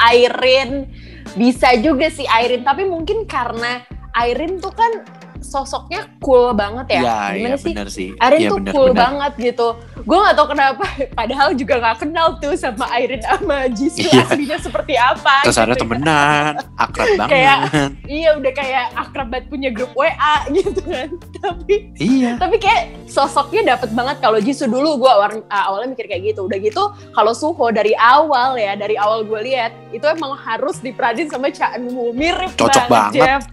Airin 0.05 0.85
bisa 1.33 1.73
juga 1.75 2.07
sih 2.07 2.25
Airin 2.25 2.61
tapi 2.61 2.85
mungkin 2.85 3.25
karena 3.25 3.81
Airin 4.13 4.57
tuh 4.57 4.71
kan 4.71 5.01
sosoknya 5.45 6.09
cool 6.17 6.51
banget 6.51 6.85
ya. 6.91 6.99
Iya, 6.99 7.17
Gimana 7.31 7.45
iya 7.47 7.55
sih? 7.55 7.69
benar 7.69 7.87
sih. 7.87 8.09
Airin 8.17 8.39
Iya 8.39 8.49
tuh 8.49 8.57
benar 8.57 8.73
cool 8.73 8.87
benar. 8.87 8.99
banget 8.99 9.33
gitu. 9.39 9.67
Gue 10.01 10.17
gak 10.19 10.35
tau 10.35 10.47
kenapa, 10.47 10.83
padahal 11.11 11.49
juga 11.53 11.73
gak 11.79 11.97
kenal 11.99 12.27
tuh 12.37 12.53
sama 12.53 12.85
Airin 12.91 13.21
sama 13.21 13.57
Jisoo 13.67 14.03
Iya. 14.03 14.25
aslinya 14.25 14.57
seperti 14.57 14.93
apa. 14.95 15.35
Terus 15.41 15.57
ada 15.57 15.71
gitu. 15.71 15.81
temenan, 15.81 16.53
akrab 16.75 17.07
banget. 17.19 17.31
Kayak- 17.31 17.61
Iya 18.03 18.29
udah 18.35 18.51
kayak 18.51 18.85
akrab 18.95 19.27
banget 19.27 19.45
punya 19.47 19.69
grup 19.69 19.93
WA 19.93 20.13
gitu 20.51 20.81
kan. 20.81 21.09
Tapi 21.45 21.75
iya. 21.95 22.31
tapi 22.35 22.57
kayak 22.57 22.83
sosoknya 23.05 23.61
dapet 23.71 23.89
banget 23.91 24.17
kalau 24.17 24.37
Jisoo 24.37 24.65
dulu 24.65 24.97
gue 24.97 25.11
awalnya 25.47 25.87
mikir 25.87 26.05
kayak 26.05 26.33
gitu. 26.33 26.45
Udah 26.45 26.57
gitu 26.57 26.83
kalau 27.11 27.31
Suho 27.31 27.69
dari 27.69 27.93
awal 27.93 28.55
ya, 28.55 28.73
dari 28.73 28.95
awal 28.95 29.21
gue 29.21 29.41
lihat 29.43 29.71
itu 29.91 30.03
emang 30.03 30.33
harus 30.35 30.79
diperanin 30.79 31.27
sama 31.27 31.47
Cha 31.47 31.75
Eun-woo. 31.75 32.09
Mirip 32.11 32.53
Cocok 32.55 32.85
banget. 32.87 33.21
Jeff. 33.21 33.43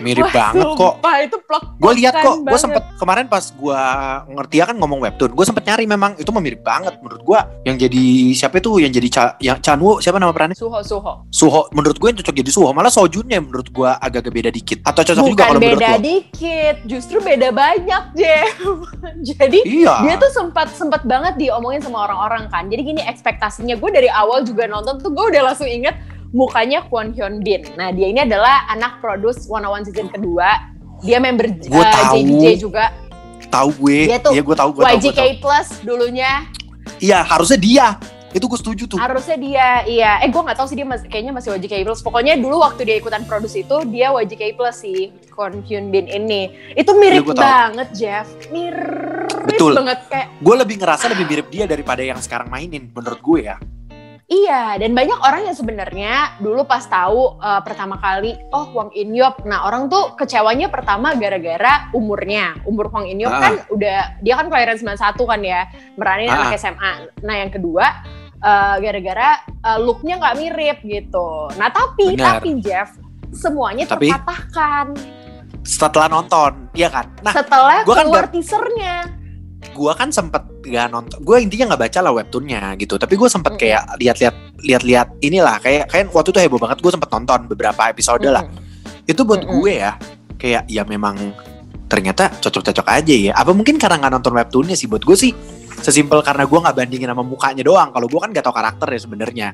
Mirip 0.00 0.26
Wah, 0.30 0.32
banget 0.32 0.66
kok. 0.78 0.94
itu 1.22 1.38
plok 1.44 1.64
Gue 1.78 1.92
lihat 1.98 2.14
kok, 2.22 2.46
gue 2.46 2.58
sempet 2.58 2.82
kemarin 2.96 3.26
pas 3.26 3.42
gue 3.42 3.80
ngerti 4.32 4.54
ya 4.62 4.64
kan 4.70 4.76
ngomong 4.78 5.02
webtoon, 5.02 5.34
gue 5.34 5.44
sempet 5.46 5.66
nyari 5.66 5.84
memang 5.84 6.16
itu 6.16 6.30
mirip 6.32 6.62
banget 6.66 6.98
menurut 7.02 7.22
gue. 7.22 7.40
Yang 7.66 7.76
jadi 7.86 8.04
siapa 8.34 8.58
itu 8.58 8.70
yang 8.82 8.92
jadi 8.94 9.08
Cha, 9.12 9.24
yang 9.38 9.58
Chanwoo 9.62 10.02
siapa 10.02 10.18
nama 10.18 10.34
perannya? 10.34 10.58
Suho 10.58 10.78
Suho. 10.82 11.26
Suho 11.30 11.70
menurut 11.74 11.96
gue 11.98 12.08
yang 12.10 12.18
cocok 12.18 12.34
jadi 12.34 12.50
Suho 12.50 12.70
malah 12.74 12.90
Sojunnya 12.90 13.38
menurut 13.38 13.68
gue 13.70 13.90
agak-agak 13.90 14.32
beda 14.32 14.50
dikit 14.50 14.78
atau 14.82 15.02
cocok 15.06 15.24
juga 15.26 15.42
Bukan 15.42 15.46
kalau 15.46 15.60
menurut 15.60 15.80
beda 15.82 15.90
lo 15.94 15.98
dikit, 16.02 16.76
justru 16.86 17.16
beda 17.22 17.48
banyak 17.54 18.02
Jeff. 18.18 18.56
Jadi 19.32 19.58
iya 19.66 19.94
dia 20.02 20.14
tuh 20.18 20.30
sempat 20.34 20.70
sempat 20.74 21.02
banget 21.06 21.38
diomongin 21.38 21.82
sama 21.82 22.10
orang-orang 22.10 22.50
kan. 22.50 22.66
Jadi 22.66 22.82
gini 22.82 23.02
ekspektasinya 23.02 23.78
gue 23.78 23.90
dari 23.90 24.10
awal 24.10 24.42
juga 24.42 24.66
nonton 24.66 24.98
tuh 24.98 25.10
gue 25.14 25.24
udah 25.34 25.42
langsung 25.52 25.70
inget 25.70 25.94
mukanya 26.32 26.82
Kwon 26.82 27.12
Hyun 27.12 27.40
Bin. 27.40 27.62
Nah 27.74 27.88
dia 27.88 28.08
ini 28.08 28.20
adalah 28.20 28.66
anak 28.66 28.98
produce 28.98 29.44
101 29.44 29.86
season 29.86 30.08
kedua. 30.08 30.48
Dia 31.00 31.18
member 31.18 31.46
Gua 31.64 31.80
uh, 31.80 31.90
tahu. 31.90 32.14
JBJ 32.16 32.46
juga. 32.58 32.84
tahu 33.44 33.68
gue 33.76 34.08
Dia 34.08 34.16
tuh 34.16 34.32
iya 34.32 34.40
gue 34.40 34.56
tahu 34.56 34.70
gue 34.72 34.80
tahu, 34.80 34.96
gue 34.96 35.02
YGK 35.04 35.20
tahu 35.20 35.32
Plus 35.38 35.68
dulunya 35.82 36.48
iya 36.98 37.20
harusnya 37.20 37.60
dia 37.60 37.86
itu 38.32 38.48
gue 38.48 38.56
setuju 38.56 38.82
tuh 38.86 38.96
harusnya 38.96 39.36
dia 39.36 39.66
iya. 39.84 40.24
Eh 40.24 40.32
gue 40.32 40.40
nggak 40.40 40.56
tahu 40.56 40.64
sih 40.64 40.72
dia 40.72 40.88
mas- 40.88 41.04
kayaknya 41.04 41.36
masih 41.36 41.52
YGK 41.52 41.84
Plus. 41.84 42.00
Pokoknya 42.00 42.32
dulu 42.34 42.64
waktu 42.64 42.88
dia 42.88 42.96
ikutan 42.96 43.22
produce 43.22 43.52
itu 43.54 43.76
dia 43.86 44.08
YGK 44.08 44.56
Plus 44.56 44.72
si 44.74 45.12
Kwon 45.28 45.60
Hyun 45.60 45.92
Bin 45.92 46.08
ini. 46.08 46.48
Itu 46.72 46.96
mirip 46.96 47.12
Iya, 47.12 47.28
gua 47.28 47.34
tahu. 47.34 47.44
banget 47.44 47.88
Jeff. 47.92 48.26
Mirip 48.48 49.44
Betul. 49.44 49.76
banget 49.76 49.98
kayak 50.08 50.26
gue 50.38 50.54
lebih 50.56 50.76
ngerasa 50.78 51.04
lebih 51.08 51.24
mirip 51.26 51.46
dia 51.48 51.64
daripada 51.66 52.00
yang 52.00 52.16
sekarang 52.16 52.48
mainin 52.48 52.88
menurut 52.88 53.20
gue 53.20 53.38
ya 53.44 53.60
Iya, 54.24 54.78
dan 54.78 54.92
banyak 54.92 55.18
orang 55.18 55.44
yang 55.44 55.52
sebenarnya 55.52 56.12
dulu 56.38 56.64
pas 56.64 56.80
tahu 56.82 57.36
uh, 57.36 57.60
pertama 57.60 57.96
kali, 57.96 58.32
oh 58.48 58.64
Hwang 58.66 58.88
In 58.92 59.12
Yop. 59.12 59.44
Nah 59.44 59.66
orang 59.66 59.86
tuh 59.86 60.14
kecewanya 60.14 60.66
pertama 60.66 61.12
gara-gara 61.12 61.92
umurnya. 61.92 62.56
Umur 62.64 62.88
Hwang 62.88 63.06
In 63.06 63.20
Yop 63.20 63.28
Ah. 63.30 63.40
kan 63.40 63.54
udah, 63.68 63.98
dia 64.18 64.34
kan 64.34 64.46
kelahiran 64.46 64.78
91 64.78 64.96
kan 65.22 65.40
ya, 65.42 65.60
meranin 65.94 66.28
Ah. 66.28 66.36
anak 66.40 66.56
SMA. 66.56 66.92
Nah 67.20 67.34
yang 67.36 67.50
kedua, 67.50 67.84
uh, 68.38 68.76
gara-gara 68.78 69.36
uh, 69.60 69.78
looknya 69.78 70.16
nggak 70.16 70.36
mirip 70.38 70.78
gitu. 70.80 71.28
Nah 71.54 71.68
tapi, 71.68 72.16
Benar. 72.16 72.40
tapi 72.40 72.56
Jeff, 72.58 72.88
semuanya 73.30 73.84
Tapi? 73.84 74.08
terpatahkan 74.08 74.86
Setelah 75.62 76.08
nonton, 76.08 76.72
iya 76.72 76.90
kan? 76.90 77.06
Nah, 77.22 77.30
setelah 77.30 77.84
gua 77.84 77.94
kan 77.94 78.04
keluar 78.04 78.26
nggak- 78.26 78.34
teasernya. 78.34 78.96
Gua 79.70 79.94
kan 79.94 80.10
sempet 80.10 80.42
gak 80.62 80.94
nonton. 80.94 81.18
Gue 81.26 81.42
intinya 81.42 81.74
nggak 81.74 81.82
baca 81.90 81.98
lah 82.02 82.12
webtoonnya 82.14 82.78
gitu. 82.78 82.94
Tapi 82.94 83.14
gue 83.18 83.26
sempet 83.26 83.58
kayak 83.58 83.98
lihat-lihat 83.98 84.34
lihat-lihat 84.62 85.08
inilah 85.18 85.58
kayak 85.58 85.90
kayak 85.90 86.06
waktu 86.14 86.30
itu 86.30 86.38
heboh 86.38 86.60
banget. 86.62 86.78
Gue 86.78 86.92
sempet 86.94 87.10
nonton 87.10 87.50
beberapa 87.50 87.90
episode 87.90 88.22
lah. 88.30 88.46
Itu 89.06 89.26
buat 89.26 89.42
gue 89.42 89.72
ya 89.82 89.98
kayak 90.38 90.70
ya 90.70 90.82
memang 90.86 91.18
ternyata 91.90 92.30
cocok-cocok 92.38 92.86
aja 92.86 93.14
ya. 93.14 93.32
Apa 93.34 93.50
mungkin 93.50 93.76
karena 93.76 93.98
nggak 93.98 94.12
nonton 94.22 94.32
webtoonnya 94.38 94.78
sih 94.78 94.86
buat 94.86 95.02
gue 95.02 95.16
sih 95.18 95.34
sesimpel 95.82 96.22
karena 96.22 96.46
gue 96.46 96.58
nggak 96.62 96.76
bandingin 96.78 97.10
sama 97.10 97.26
mukanya 97.26 97.66
doang. 97.66 97.90
Kalau 97.90 98.06
gue 98.06 98.20
kan 98.22 98.30
gak 98.30 98.44
tau 98.46 98.54
karakter 98.54 98.86
ya 98.86 99.00
sebenarnya 99.02 99.48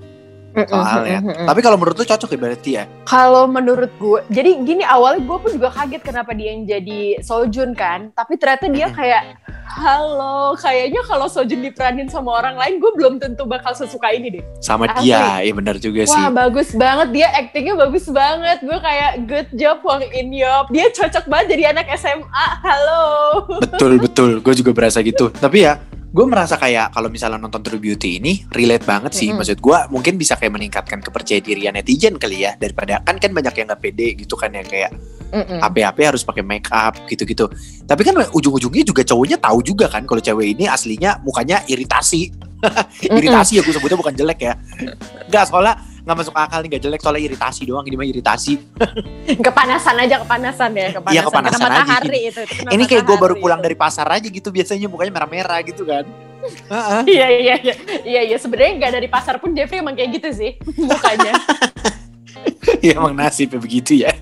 soalnya. 0.68 1.22
Tapi 1.22 1.60
kalau 1.62 1.76
menurut 1.78 1.96
lu 1.96 2.06
cocok 2.08 2.34
ya 2.34 2.38
berarti 2.38 2.70
ya. 2.76 2.84
Kalau 3.06 3.46
menurut 3.46 3.92
gue, 3.96 4.20
jadi 4.28 4.58
gini 4.64 4.82
awalnya 4.82 5.22
gue 5.22 5.38
pun 5.38 5.50
juga 5.54 5.70
kaget 5.70 6.02
kenapa 6.02 6.34
dia 6.34 6.48
yang 6.50 6.66
jadi 6.66 7.22
Sojun 7.22 7.78
kan, 7.78 8.10
tapi 8.10 8.34
ternyata 8.40 8.66
dia 8.66 8.90
kayak 8.90 9.38
halo, 9.68 10.56
kayaknya 10.56 11.04
kalau 11.04 11.28
Sojun 11.28 11.60
diperanin 11.60 12.08
sama 12.08 12.40
orang 12.40 12.56
lain, 12.56 12.80
gue 12.80 12.92
belum 12.96 13.20
tentu 13.20 13.44
bakal 13.44 13.76
sesuka 13.76 14.10
ini 14.12 14.40
deh. 14.40 14.44
Sama 14.64 14.88
Asli. 14.88 15.12
dia, 15.12 15.44
iya 15.44 15.52
benar 15.52 15.76
juga 15.76 16.08
sih. 16.08 16.16
Wah 16.16 16.32
bagus 16.32 16.72
banget 16.72 17.08
dia, 17.12 17.28
actingnya 17.36 17.74
bagus 17.76 18.08
banget. 18.08 18.58
Gue 18.64 18.78
kayak 18.80 19.12
good 19.28 19.48
job 19.54 19.84
Wang 19.84 20.04
In 20.16 20.32
Yop. 20.32 20.72
Dia 20.72 20.88
cocok 20.90 21.24
banget 21.28 21.46
jadi 21.56 21.76
anak 21.76 21.86
SMA. 22.00 22.46
Halo. 22.64 23.04
betul 23.78 23.92
betul 24.02 24.30
gue 24.42 24.54
juga 24.58 24.70
berasa 24.74 24.98
gitu 25.04 25.30
tapi 25.30 25.64
ya 25.66 25.78
gue 26.08 26.24
merasa 26.24 26.56
kayak 26.56 26.96
kalau 26.96 27.12
misalnya 27.12 27.36
nonton 27.36 27.60
True 27.60 27.76
Beauty 27.76 28.16
ini 28.16 28.40
relate 28.56 28.88
banget 28.88 29.12
sih 29.12 29.28
Mm-mm. 29.28 29.44
maksud 29.44 29.60
gue 29.60 29.78
mungkin 29.92 30.16
bisa 30.16 30.40
kayak 30.40 30.56
meningkatkan 30.56 31.04
kepercayaan 31.04 31.44
dirian 31.44 31.74
netizen 31.76 32.16
kali 32.16 32.48
ya 32.48 32.56
daripada 32.56 33.04
kan 33.04 33.20
kan 33.20 33.30
banyak 33.36 33.52
yang 33.52 33.66
nggak 33.68 33.82
pede 33.84 34.08
gitu 34.16 34.34
kan 34.36 34.52
ya 34.52 34.64
kayak. 34.64 34.92
HP-HP 35.28 35.98
harus 36.08 36.24
pakai 36.24 36.40
make 36.40 36.72
up 36.72 36.96
gitu-gitu 37.04 37.52
tapi 37.84 38.00
kan 38.00 38.16
ujung-ujungnya 38.32 38.80
juga 38.80 39.04
cowoknya 39.04 39.36
tahu 39.36 39.60
juga 39.60 39.84
kan 39.92 40.08
kalau 40.08 40.24
cewek 40.24 40.56
ini 40.56 40.64
aslinya 40.64 41.20
mukanya 41.20 41.60
iritasi 41.68 42.32
iritasi 43.20 43.60
ya 43.60 43.62
gue 43.62 43.74
sebutnya 43.76 44.00
bukan 44.00 44.16
jelek 44.16 44.40
ya 44.40 44.56
nggak 45.28 45.44
soalnya 45.52 45.76
nggak 46.08 46.18
masuk 46.18 46.32
akal 46.32 46.58
nih 46.58 46.68
nggak 46.72 46.82
jelek 46.82 47.00
soalnya 47.04 47.22
iritasi 47.28 47.62
doang 47.62 47.84
ini 47.84 47.94
mah 47.94 48.08
iritasi 48.08 48.52
Kepanasan 49.46 49.94
aja 50.00 50.16
kepanasan 50.24 50.70
ya, 50.72 50.88
kepanasan. 50.90 51.12
Iya, 51.12 51.22
kepanasan 51.22 51.60
Kena 51.60 51.68
aja. 51.68 51.84
matahari 51.84 52.20
itu. 52.24 52.40
itu 52.40 52.52
kena 52.56 52.70
ini 52.72 52.84
kayak 52.84 53.04
gue 53.04 53.16
baru 53.18 53.34
pulang 53.36 53.60
itu. 53.60 53.66
dari 53.68 53.76
pasar 53.76 54.06
aja 54.08 54.24
gitu 54.24 54.48
biasanya 54.48 54.88
mukanya 54.88 55.12
merah-merah 55.12 55.60
gitu 55.62 55.84
kan 55.84 56.08
Heeh. 56.72 57.00
Iya 57.04 57.26
iya 57.28 57.54
iya 57.60 57.74
iya 58.02 58.20
iya 58.24 58.36
sebenarnya 58.40 58.72
nggak 58.80 58.92
dari 58.96 59.08
pasar 59.10 59.36
pun 59.36 59.52
Jeffrey 59.52 59.78
emang 59.78 59.92
kayak 59.92 60.16
gitu 60.16 60.32
sih 60.32 60.50
mukanya. 60.74 61.36
ya 62.84 62.94
emang 62.94 63.10
nasibnya 63.12 63.58
begitu 63.58 63.98
ya 63.98 64.12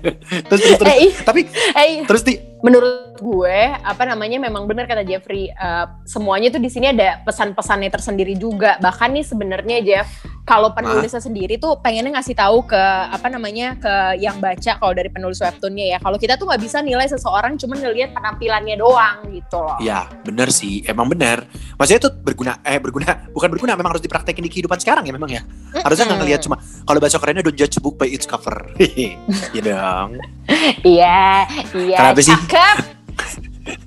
terus 0.49 0.59
terus, 0.65 0.79
terus. 0.81 0.89
eh, 0.89 0.97
ih, 1.05 1.13
tapi 1.21 1.41
eh, 1.75 2.01
terus 2.03 2.23
di 2.25 2.33
menurut 2.65 3.06
gue 3.19 3.59
apa 3.73 4.03
namanya 4.05 4.37
memang 4.41 4.65
benar 4.69 4.85
kata 4.85 5.03
Jeffrey 5.03 5.49
eh, 5.49 5.85
semuanya 6.07 6.53
tuh 6.53 6.61
di 6.61 6.69
sini 6.71 6.93
ada 6.93 7.21
pesan-pesannya 7.25 7.89
tersendiri 7.91 8.37
juga. 8.37 8.77
Bahkan 8.79 9.09
nih 9.17 9.25
sebenarnya 9.25 9.77
Jeff 9.83 10.07
kalau 10.47 10.71
penulisnya 10.71 11.19
sendiri 11.19 11.59
tuh 11.59 11.75
pengennya 11.83 12.15
ngasih 12.15 12.31
tahu 12.31 12.63
ke 12.63 12.79
apa 13.11 13.27
namanya 13.27 13.75
ke 13.75 14.23
yang 14.23 14.39
baca 14.39 14.79
kalau 14.79 14.95
dari 14.95 15.11
penulis 15.11 15.43
webtoonnya 15.43 15.85
ya. 15.93 15.97
Kalau 15.99 16.15
kita 16.15 16.39
tuh 16.39 16.47
nggak 16.47 16.61
bisa 16.63 16.79
nilai 16.79 17.03
seseorang 17.11 17.59
cuma 17.59 17.75
ngelihat 17.75 18.15
penampilannya 18.15 18.79
doang 18.79 19.27
gitu 19.35 19.59
loh. 19.59 19.75
Ya 19.83 20.07
bener 20.23 20.47
sih. 20.55 20.87
Emang 20.87 21.11
bener. 21.11 21.43
Maksudnya 21.75 21.99
itu 22.07 22.09
berguna 22.23 22.63
eh 22.63 22.79
berguna 22.79 23.27
bukan 23.35 23.49
berguna 23.51 23.75
memang 23.75 23.99
harus 23.99 24.03
dipraktekin 24.07 24.39
di 24.47 24.51
kehidupan 24.51 24.79
sekarang 24.79 25.03
ya 25.03 25.11
memang 25.11 25.29
ya. 25.35 25.43
Harusnya 25.83 26.07
nggak 26.07 26.19
ngelihat 26.23 26.41
cuma 26.47 26.55
kalau 26.87 26.99
bahasa 27.03 27.19
kerennya 27.19 27.43
don't 27.43 27.59
judge 27.59 27.75
a 27.75 27.81
book 27.83 27.99
by 27.99 28.07
its 28.07 28.23
cover. 28.23 28.55
Ya 29.51 29.61
dong. 29.63 30.15
Iya 30.87 31.43
iya. 31.75 31.97
Kenapa 31.99 32.21
sih? 32.23 32.35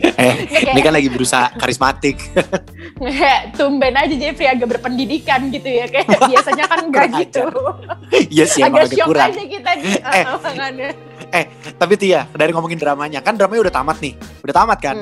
Eh 0.00 0.34
Kayak- 0.44 0.72
ini 0.72 0.80
kan 0.80 0.92
lagi 0.92 1.08
berusaha 1.08 1.46
karismatik. 1.56 2.16
Kayak 2.96 3.56
tumben 3.56 3.94
aja 3.94 4.12
Jeffrey 4.12 4.46
agak 4.46 4.68
berpendidikan 4.70 5.48
gitu 5.48 5.64
ya 5.64 5.86
kayak 5.86 6.08
biasanya 6.30 6.64
kan 6.66 6.78
enggak 6.84 7.06
gitu. 7.18 7.44
iya 8.28 8.44
sih 8.44 8.60
agak 8.60 8.86
agak 8.86 9.06
kurang. 9.06 9.30
aja 9.32 9.42
kita 9.42 9.70
di 9.76 9.84
Eh. 9.96 10.24
omongannya 10.28 10.90
tapi 11.72 11.94
Tia 11.94 12.26
dari 12.28 12.50
ngomongin 12.50 12.76
dramanya 12.76 13.20
kan 13.20 13.34
dramanya 13.34 13.70
udah 13.70 13.74
tamat 13.74 13.96
nih. 13.98 14.14
Udah 14.42 14.54
tamat 14.54 14.78
kan? 14.78 14.96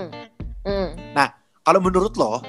Hmm. 0.64 0.92
Hmm. 0.94 1.26
kalau 1.60 1.80
menurut 1.80 2.14
lo 2.14 2.44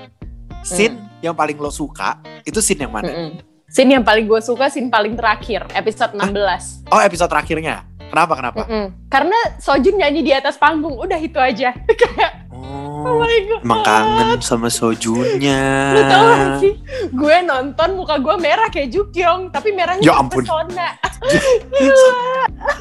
scene 0.61 0.95
yang 1.19 1.33
paling 1.33 1.55
lo 1.55 1.71
suka 1.71 2.19
itu 2.43 2.59
scene 2.59 2.83
yang 2.83 2.91
mana? 2.91 3.07
Mm-mm. 3.07 3.29
Scene 3.65 3.91
yang 3.91 4.01
paling 4.01 4.25
gue 4.25 4.41
suka 4.41 4.65
scene 4.67 4.89
paling 4.89 5.13
terakhir 5.13 5.61
episode 5.71 6.13
16 6.13 6.89
oh 6.89 6.99
episode 6.99 7.29
terakhirnya 7.29 7.85
kenapa 8.09 8.33
kenapa? 8.33 8.59
Mm-mm. 8.65 8.85
Karena 9.07 9.37
Sojun 9.61 10.01
nyanyi 10.01 10.21
di 10.25 10.33
atas 10.33 10.57
panggung. 10.57 10.97
Udah 10.97 11.19
itu 11.21 11.37
aja. 11.37 11.73
Kayak 12.01 12.49
oh 12.49 12.88
oh 13.01 13.15
my 13.17 13.37
god 13.41 13.61
emang 13.61 13.81
kangen 13.81 14.39
sama 14.39 14.67
sojunnya 14.67 15.61
Lu 15.91 16.01
tau 16.05 16.23
gak 16.25 16.51
sih 16.59 16.73
Gue 17.09 17.35
nonton 17.41 17.89
muka 17.93 18.15
gue 18.17 18.35
merah 18.37 18.67
kayak 18.67 18.89
Jukyong 18.89 19.49
Tapi 19.49 19.71
merahnya 19.71 20.01
Ya 20.01 20.11
ya 20.11 20.13
ampun. 20.17 20.43
pesona 20.43 20.89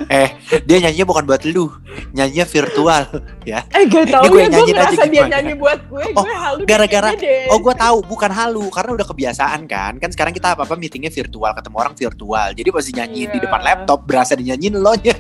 Eh, 0.09 0.29
dia 0.65 0.79
nyanyinya 0.81 1.05
bukan 1.05 1.25
buat 1.25 1.43
lu, 1.45 1.69
nyanyinya 2.13 2.47
virtual. 2.47 3.03
Eh 3.45 3.63
gak 3.85 4.05
tau 4.09 4.23
gue 4.25 4.41
ya 4.41 4.49
gue 4.49 4.65
ngerasa 4.69 5.03
dia 5.03 5.11
gimana. 5.21 5.31
nyanyi 5.33 5.53
buat 5.55 5.81
gue 5.85 6.05
Oh, 6.13 6.23
Gue 6.23 6.35
halu 6.35 6.61
gara-gara- 6.65 7.15
deh 7.15 7.47
Oh, 7.49 7.59
gue 7.59 7.75
tahu, 7.75 7.97
bukan 8.05 8.31
halu, 8.31 8.67
karena 8.69 8.91
udah 8.95 9.07
kebiasaan 9.07 9.67
kan. 9.67 9.93
Kan 9.97 10.11
sekarang 10.11 10.31
kita 10.31 10.55
apa-apa 10.55 10.75
meetingnya 10.75 11.11
virtual, 11.11 11.51
ketemu 11.53 11.77
orang 11.77 11.95
virtual. 11.95 12.49
Jadi 12.53 12.69
pasti 12.71 12.91
nyanyiin 12.93 13.29
di 13.29 13.39
Iya. 13.39 13.45
depan 13.45 13.61
laptop, 13.61 13.99
berasa 14.05 14.33
dinyanyiin 14.33 14.75
lo 14.77 14.95
nya. 14.99 15.17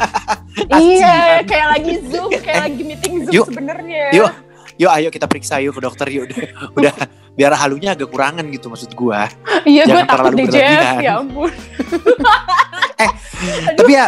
Iya, 0.71 1.17
kayak 1.43 1.69
lagi 1.73 1.93
zoom, 2.05 2.31
kayak 2.33 2.61
lagi 2.64 2.83
meeting 2.85 3.14
zoom 3.26 3.47
sebenarnya. 3.47 4.05
yuk. 4.12 4.31
Yuk, 4.78 4.90
ayo 4.94 5.08
kita 5.11 5.26
periksa 5.26 5.58
yuk 5.58 5.75
ke 5.75 5.82
dokter 5.82 6.06
yuk. 6.06 6.30
Udah, 6.30 6.47
udah 6.78 6.94
biar 7.35 7.52
halunya 7.58 7.99
agak 7.99 8.14
kurangan 8.14 8.47
gitu 8.50 8.70
maksud 8.70 8.94
gua. 8.94 9.26
Iya, 9.66 9.90
gue 9.90 10.02
takut 10.06 10.35
terlalu 10.35 10.37
deh 10.38 10.47
Jeff. 10.54 11.02
Ya 11.02 11.18
ampun. 11.18 11.50
Tapi 13.78 13.90
ya 13.94 14.06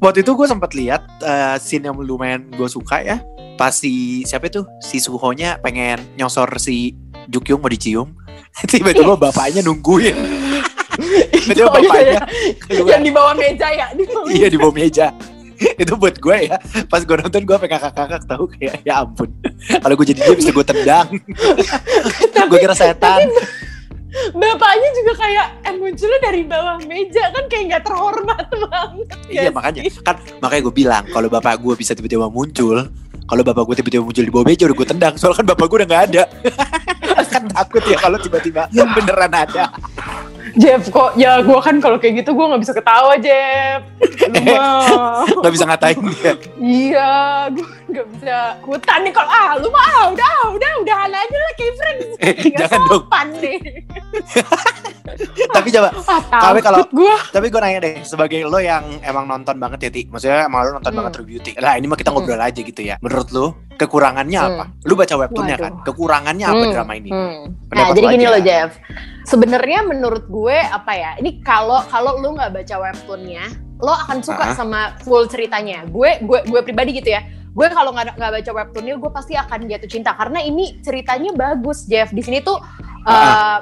waktu 0.00 0.24
itu 0.24 0.32
gue 0.32 0.46
sempat 0.48 0.72
lihat 0.72 1.04
eh, 1.20 1.56
scene 1.60 1.92
yang 1.92 1.96
lumayan 2.00 2.48
gue 2.48 2.68
suka 2.68 3.04
ya. 3.04 3.20
Pas 3.60 3.76
si 3.76 4.24
siapa 4.24 4.48
itu 4.48 4.64
si 4.80 4.96
Suhonya 4.96 5.60
pengen 5.60 6.00
nyosor 6.16 6.48
si 6.56 6.96
Jukyung 7.28 7.60
mau 7.60 7.68
dicium. 7.68 8.16
Tiba-tiba 8.72 9.16
bapaknya 9.16 9.60
nungguin. 9.60 10.16
Tiba-tiba 11.32 11.68
Oh, 11.68 11.80
iya, 11.80 11.88
bapaknya 11.88 12.20
iya. 12.68 12.84
Yang 12.96 13.02
di 13.04 13.12
bawah 13.12 13.34
meja 13.36 13.68
ya. 13.72 13.86
Di 13.92 14.04
bawah 14.08 14.28
Iya 14.28 14.46
di 14.48 14.56
bawah 14.60 14.74
meja. 14.76 15.06
itu 15.82 15.92
buat 15.94 16.16
gue 16.18 16.36
ya. 16.48 16.56
Pas 16.86 17.02
gue 17.02 17.16
nonton 17.16 17.42
gue 17.42 17.56
pengen 17.58 17.78
kakak-kakak 17.78 18.22
tahu 18.26 18.44
kayak 18.50 18.82
ya 18.82 19.02
ampun. 19.02 19.28
Kalau 19.68 19.94
gue 19.94 20.06
jadi 20.08 20.20
dia 20.22 20.34
bisa 20.36 20.50
gue 20.50 20.66
tendang. 20.66 21.08
Gue 22.52 22.58
kira 22.60 22.76
setan. 22.76 23.24
Bapaknya 24.36 24.88
juga 24.92 25.12
kayak 25.16 25.46
eh 25.64 25.74
munculnya 25.80 26.18
dari 26.20 26.44
bawah 26.44 26.76
meja 26.84 27.32
kan 27.32 27.48
kayak 27.48 27.64
nggak 27.72 27.82
terhormat 27.88 28.44
banget. 28.68 29.08
iya 29.32 29.48
Gak 29.48 29.56
makanya. 29.56 29.80
Sih? 29.88 30.04
kan 30.04 30.20
makanya 30.44 30.62
gue 30.68 30.74
bilang 30.74 31.04
kalau 31.08 31.32
bapak 31.32 31.56
gue 31.56 31.74
bisa 31.80 31.96
tiba-tiba 31.96 32.28
muncul 32.28 32.92
kalau 33.24 33.40
bapak 33.40 33.64
gue 33.64 33.76
tiba-tiba 33.80 34.04
muncul 34.04 34.20
di 34.20 34.28
bawah 34.28 34.44
meja 34.44 34.68
udah 34.68 34.76
gue 34.76 34.88
tendang. 34.92 35.14
Soalnya 35.16 35.38
kan 35.40 35.46
bapak 35.56 35.64
gue 35.64 35.76
udah 35.80 35.88
nggak 35.88 36.02
ada. 36.12 36.22
Kan 37.32 37.48
takut 37.48 37.80
ya 37.88 37.96
kalau 37.96 38.18
tiba-tiba 38.20 38.68
beneran 38.68 39.32
ada 39.32 39.72
Jeff 40.52 40.82
kok 40.88 41.16
ya 41.16 41.40
gue 41.40 41.58
kan 41.58 41.80
kalau 41.80 41.96
kayak 41.96 42.24
gitu 42.24 42.36
gue 42.36 42.44
nggak 42.44 42.62
bisa 42.62 42.72
ketawa 42.72 43.16
Jeff. 43.16 43.80
Lu 44.32 44.40
mah. 44.44 45.24
nggak 45.24 45.52
bisa 45.52 45.64
ngatain 45.64 45.96
dia 46.12 46.32
Iya, 46.60 47.12
gue 47.50 47.66
nggak 47.92 48.06
bisa 48.10 48.36
kutan 48.58 48.98
nih 49.00 49.12
kalau 49.12 49.28
ah 49.28 49.50
lu 49.54 49.68
mah 49.68 49.84
ah, 49.84 50.04
udah 50.08 50.24
ah, 50.26 50.48
udah 50.50 50.70
udahan 50.80 51.10
aja 51.10 51.36
lah 51.36 51.52
kayak 51.54 51.74
friends. 51.74 52.06
Eh, 52.22 52.34
Nggak 52.34 52.58
jangan 52.62 52.80
dong 52.80 52.88
sopan 53.02 53.26
nih. 53.36 53.58
tapi 55.52 55.68
coba 55.68 55.88
Ah, 56.02 56.20
Tapi 56.42 56.60
kalau- 56.60 56.86
gue. 56.88 57.14
tapi 57.28 57.46
gue 57.48 57.60
nanya 57.60 57.80
deh 57.80 57.94
sebagai 58.02 58.40
lo 58.42 58.58
yang 58.58 58.80
emang 59.00 59.26
nonton 59.26 59.56
banget 59.56 59.78
ya 59.80 59.90
Ti 59.90 60.02
maksudnya 60.06 60.46
emang 60.46 60.60
lo 60.62 60.70
nonton 60.74 60.88
Hmm. 60.88 60.98
banget 60.98 61.12
True 61.12 61.26
Beauty 61.26 61.50
lah 61.56 61.74
ini 61.74 61.84
mah 61.84 61.96
kita 61.96 62.10
ngobrol 62.10 62.38
aja 62.38 62.56
gitu 62.56 62.80
ya 62.80 62.96
menurut 62.98 63.28
lo 63.30 63.46
kekurangannya 63.74 64.38
Hmm. 64.38 64.48
apa 64.48 64.64
lu 64.82 64.94
baca 64.94 65.14
webtoonnya 65.16 65.56
kan 65.58 65.72
kekurangannya 65.82 66.46
apa 66.46 66.62
Hmm, 66.62 66.72
drama 66.72 66.92
ini 66.94 67.10
hmm. 67.10 67.20
Nah, 67.42 67.68
Pendapat 67.68 67.92
jadi 67.92 68.00
lo 68.00 68.10
gini 68.10 68.22
aja. 68.22 68.30
loh 68.30 68.42
Jeff. 68.42 68.70
Sebenarnya 69.22 69.78
menurut 69.82 70.24
gue 70.26 70.56
apa 70.58 70.92
ya? 70.92 71.10
Ini 71.16 71.40
kalau 71.40 71.80
kalau 71.84 72.18
lu 72.18 72.34
nggak 72.34 72.52
baca 72.52 72.74
webtoonnya, 72.80 73.44
lo 73.78 73.92
akan 73.96 74.18
suka 74.20 74.44
Ah. 74.44 74.52
sama 74.52 74.80
full 74.98 75.24
ceritanya. 75.24 75.86
Gue 75.86 76.20
gue 76.20 76.42
gue 76.42 76.60
pribadi 76.60 76.92
gitu 76.92 77.08
ya. 77.08 77.22
Gue 77.52 77.68
kalau 77.68 77.92
nggak 77.92 78.16
nggak 78.16 78.32
baca 78.40 78.50
webtoonnya, 78.52 78.96
gue 78.96 79.10
pasti 79.12 79.34
akan 79.36 79.68
jatuh 79.68 79.90
cinta. 79.90 80.16
Karena 80.16 80.40
ini 80.40 80.80
ceritanya 80.80 81.36
bagus 81.36 81.84
Jeff. 81.84 82.08
Di 82.10 82.24
sini 82.24 82.40
tuh 82.40 82.56
eh, 83.04 83.58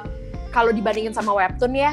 kalau 0.51 0.71
dibandingin 0.71 1.11
sama 1.11 1.35
webtoon 1.35 1.75
ya, 1.75 1.91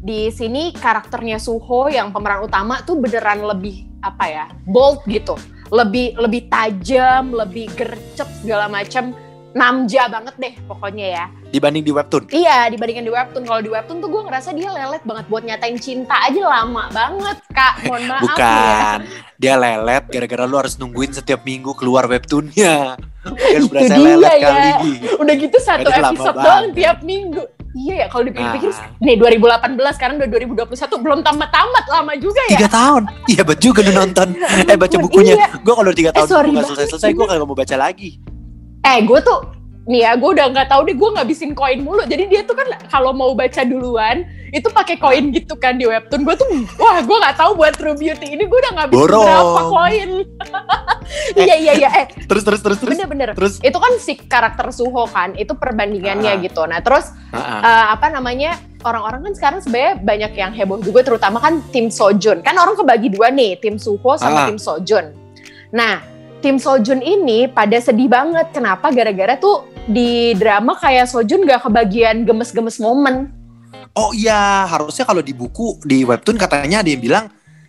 di 0.00 0.32
sini 0.32 0.72
karakternya 0.72 1.36
Suho 1.36 1.92
yang 1.92 2.12
pemeran 2.12 2.48
utama 2.48 2.80
tuh 2.84 2.96
beneran 2.96 3.44
lebih 3.44 3.84
apa 4.00 4.24
ya 4.24 4.44
bold 4.68 5.04
gitu. 5.08 5.36
Lebih 5.68 6.16
lebih 6.20 6.48
tajam 6.48 7.32
lebih 7.32 7.72
gercep 7.76 8.28
segala 8.40 8.68
macam 8.68 9.16
namja 9.54 10.10
banget 10.10 10.34
deh 10.36 10.54
pokoknya 10.66 11.06
ya 11.14 11.24
Dibanding 11.54 11.80
di 11.80 11.92
webtoon. 11.92 12.24
iya 12.28 12.66
dibandingkan 12.66 13.06
di 13.06 13.12
webtoon 13.12 13.44
kalau 13.44 13.60
di 13.60 13.70
webtoon 13.70 13.98
tuh 13.98 14.10
gue 14.10 14.22
ngerasa 14.24 14.50
dia 14.50 14.68
lelet 14.68 14.98
banget 15.00 15.24
buat 15.24 15.42
nyatain 15.42 15.78
cinta 15.78 16.18
aja 16.20 16.42
lama 16.42 16.90
banget 16.90 17.38
kak 17.48 17.74
mohon 17.84 18.02
maaf 18.04 18.20
ya 18.20 18.26
Bukan. 18.26 18.98
Dia 19.36 19.54
lelet 19.54 20.04
gara-gara 20.04 20.44
lu 20.44 20.56
harus 20.56 20.74
nungguin 20.74 21.10
setiap 21.12 21.42
minggu 21.42 21.70
keluar 21.72 22.04
webtoonnya. 22.04 22.98
Kan 23.22 23.62
berasa 23.64 23.94
dia 23.94 24.02
lelet 24.12 24.30
ya. 24.32 24.42
kali. 24.44 24.70
udah 25.16 25.34
gitu 25.36 25.56
satu 25.58 25.86
lama 25.86 26.10
episode 26.10 26.36
doang 26.36 26.66
tiap 26.72 26.98
minggu 27.02 27.42
iya 27.72 27.94
ya 27.96 28.06
kalau 28.06 28.22
dipikir-pikir 28.24 28.70
Nah. 28.70 28.86
nih 29.00 29.14
2018 29.18 29.74
sekarang 29.92 30.14
udah 30.16 30.28
2021 30.30 30.74
belum 31.00 31.18
tamat-tamat 31.22 31.84
lama 31.88 32.12
juga 32.16 32.42
ya 32.46 32.54
Tiga 32.56 32.70
tahun. 32.72 33.02
Iya 33.26 33.42
bet 33.42 33.58
juga 33.58 33.80
lu 33.80 33.92
nonton. 33.92 34.28
Eh 34.64 34.74
baca 34.74 34.96
bukunya. 34.96 35.34
iya. 35.34 35.46
Gue 35.56 35.74
kalau 35.74 35.90
tiga 35.90 36.10
tahun 36.10 36.26
banget. 36.52 36.66
selesai-selesai, 36.66 37.10
gue 37.12 37.24
kagak 37.24 37.42
mau 37.42 37.54
baca 37.54 37.76
lagi. 37.76 38.18
eh 38.80 38.98
gue 39.00 39.18
tuh 39.20 39.40
nih 39.84 40.00
ya 40.00 40.12
gue 40.14 40.30
udah 40.30 40.46
nggak 40.48 40.68
tahu 40.68 40.80
deh 40.82 40.94
gue 40.94 41.10
ngabisin 41.12 41.52
koin 41.52 41.78
mulu 41.78 42.00
jadi 42.02 42.24
dia 42.24 42.40
tuh 42.40 42.52
kan 42.52 42.64
kalau 42.88 43.12
mau 43.12 43.32
baca 43.32 43.60
duluan 43.62 44.24
itu 44.48 44.64
pakai 44.66 44.96
koin 44.96 45.28
gitu 45.28 45.54
kan 45.54 45.76
di 45.76 45.84
webtoon 45.84 46.22
gue 46.22 46.34
tuh 46.34 46.46
wah 46.74 46.98
gue 46.98 47.12
nggak 47.14 47.36
tahu 47.36 47.52
buat 47.54 47.74
True 47.74 47.92
Beauty 47.92 48.32
ini 48.32 48.44
gue 48.44 48.58
udah 48.58 48.72
ngabisin 48.74 48.96
Borong. 48.98 49.26
berapa 49.26 49.60
koin 49.66 50.10
iya 51.38 51.54
iya 51.58 51.72
iya 51.76 51.88
eh 51.94 52.06
Terus 52.24 52.42
terus 52.42 52.60
terus 52.60 52.78
terus. 52.78 52.90
bener-bener 52.90 53.34
Terus. 53.34 53.60
itu 53.60 53.76
kan 53.76 53.92
si 53.98 54.16
karakter 54.16 54.70
Suho 54.70 55.04
kan 55.06 55.34
itu 55.34 55.52
perbandingannya 55.52 56.32
Ah. 56.32 56.40
gitu 56.40 56.64
nah 56.64 56.80
terus 56.80 57.12
Ah, 57.28 57.36
ah. 57.36 57.60
eh, 57.60 57.86
apa 57.92 58.06
namanya 58.08 58.56
orang-orang 58.80 59.20
kan 59.22 59.32
sekarang 59.34 59.58
sebenarnya 59.60 59.94
banyak 59.98 60.32
yang 60.34 60.52
heboh 60.52 60.80
juga 60.80 61.02
terutama 61.02 61.38
kan 61.38 61.60
tim 61.68 61.88
Sojun 61.88 62.40
kan 62.40 62.54
orang 62.54 62.72
kebagi 62.74 63.10
dua 63.10 63.28
nih 63.28 63.58
tim 63.58 63.76
Suho 63.76 64.16
sama 64.16 64.38
Ah. 64.38 64.46
tim 64.46 64.56
Sojun 64.56 65.12
nah 65.70 66.00
tim 66.40 66.56
Sojun 66.56 67.00
ini 67.00 67.48
pada 67.48 67.76
sedih 67.76 68.06
banget 68.06 68.48
kenapa 68.50 68.88
gara-gara 68.88 69.34
tuh 69.34 69.66
di 69.86 70.32
drama 70.34 70.74
kayak 70.74 71.06
Sojun 71.06 71.44
gak 71.44 71.62
kebagian 71.62 72.24
gemes-gemes 72.24 72.78
momen 72.78 73.30
Oh 73.94 74.10
iya, 74.10 74.66
harusnya 74.66 75.06
kalau 75.06 75.22
di 75.22 75.30
buku 75.30 75.78
di 75.86 76.02
webtoon 76.02 76.34
katanya 76.34 76.82
ada 76.82 76.90
yang 76.90 76.98
bilang 76.98 77.24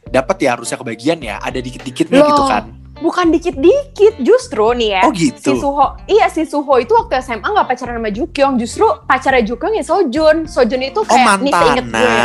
dapat 0.06 0.42
ya 0.42 0.58
harusnya 0.58 0.74
kebagian 0.76 1.22
ya, 1.22 1.38
ada 1.38 1.58
dikit-dikitnya 1.58 2.18
Loh, 2.18 2.30
gitu 2.34 2.44
kan. 2.50 2.64
bukan 2.96 3.28
dikit-dikit 3.30 4.24
justru 4.24 4.74
nih 4.74 4.90
ya 4.96 5.02
Oh 5.04 5.12
si 5.12 5.30
gitu. 5.30 5.54
Suho 5.60 6.00
iya 6.08 6.26
si 6.26 6.48
Suho 6.48 6.80
itu 6.80 6.96
waktu 6.96 7.20
SMA 7.20 7.44
nggak 7.44 7.68
pacaran 7.68 8.00
sama 8.00 8.08
Jukyong 8.08 8.56
justru 8.56 8.88
pacarnya 9.04 9.44
Jukyong 9.44 9.76
ya 9.76 9.84
Sojun 9.84 10.38
Sojun 10.48 10.82
itu 10.82 10.98
Oh 10.98 11.06
kayak 11.06 11.44
nih 11.44 11.52
seinget 11.52 11.86
gue. 11.92 12.18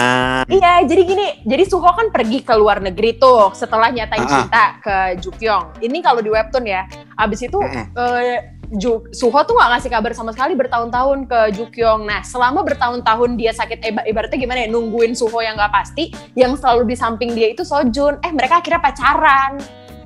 Iya, 0.48 0.72
jadi 0.86 1.02
gini, 1.04 1.26
jadi 1.44 1.64
Suho 1.66 1.90
kan 1.90 2.08
pergi 2.08 2.40
ke 2.40 2.54
luar 2.54 2.80
negeri 2.80 3.18
tuh 3.18 3.50
setelah 3.52 3.90
nyatain 3.90 4.22
Ah, 4.22 4.24
ah. 4.24 4.32
cinta 4.32 4.64
ke 4.78 4.96
Jukyong. 5.20 5.82
Ini 5.82 5.98
kalau 6.00 6.22
di 6.22 6.30
webtoon 6.30 6.64
ya. 6.64 6.86
Abis 7.18 7.44
itu 7.44 7.58
Mm-mm. 7.58 7.84
eh, 7.92 8.38
Ju- 8.70 9.02
Suho 9.10 9.34
tuh 9.42 9.52
nggak 9.52 9.70
ngasih 9.72 9.90
kabar 9.90 10.12
sama 10.14 10.30
sekali 10.30 10.54
bertahun-tahun 10.54 11.26
ke 11.26 11.40
Jukyong. 11.52 12.06
Nah, 12.06 12.22
selama 12.22 12.62
bertahun-tahun 12.62 13.34
dia 13.34 13.50
sakit, 13.50 13.78
eh, 13.80 13.92
ibaratnya 14.06 14.38
gimana 14.38 14.62
ya, 14.62 14.68
nungguin 14.68 15.12
Suho 15.12 15.38
yang 15.38 15.54
nggak 15.54 15.74
pasti, 15.74 16.08
yang 16.32 16.54
selalu 16.54 16.86
di 16.86 16.94
samping 16.94 17.30
dia 17.32 17.50
itu 17.50 17.60
Sojun. 17.60 18.22
Eh, 18.22 18.30
mereka 18.30 18.58
akhirnya 18.58 18.78
pacaran. 18.78 19.58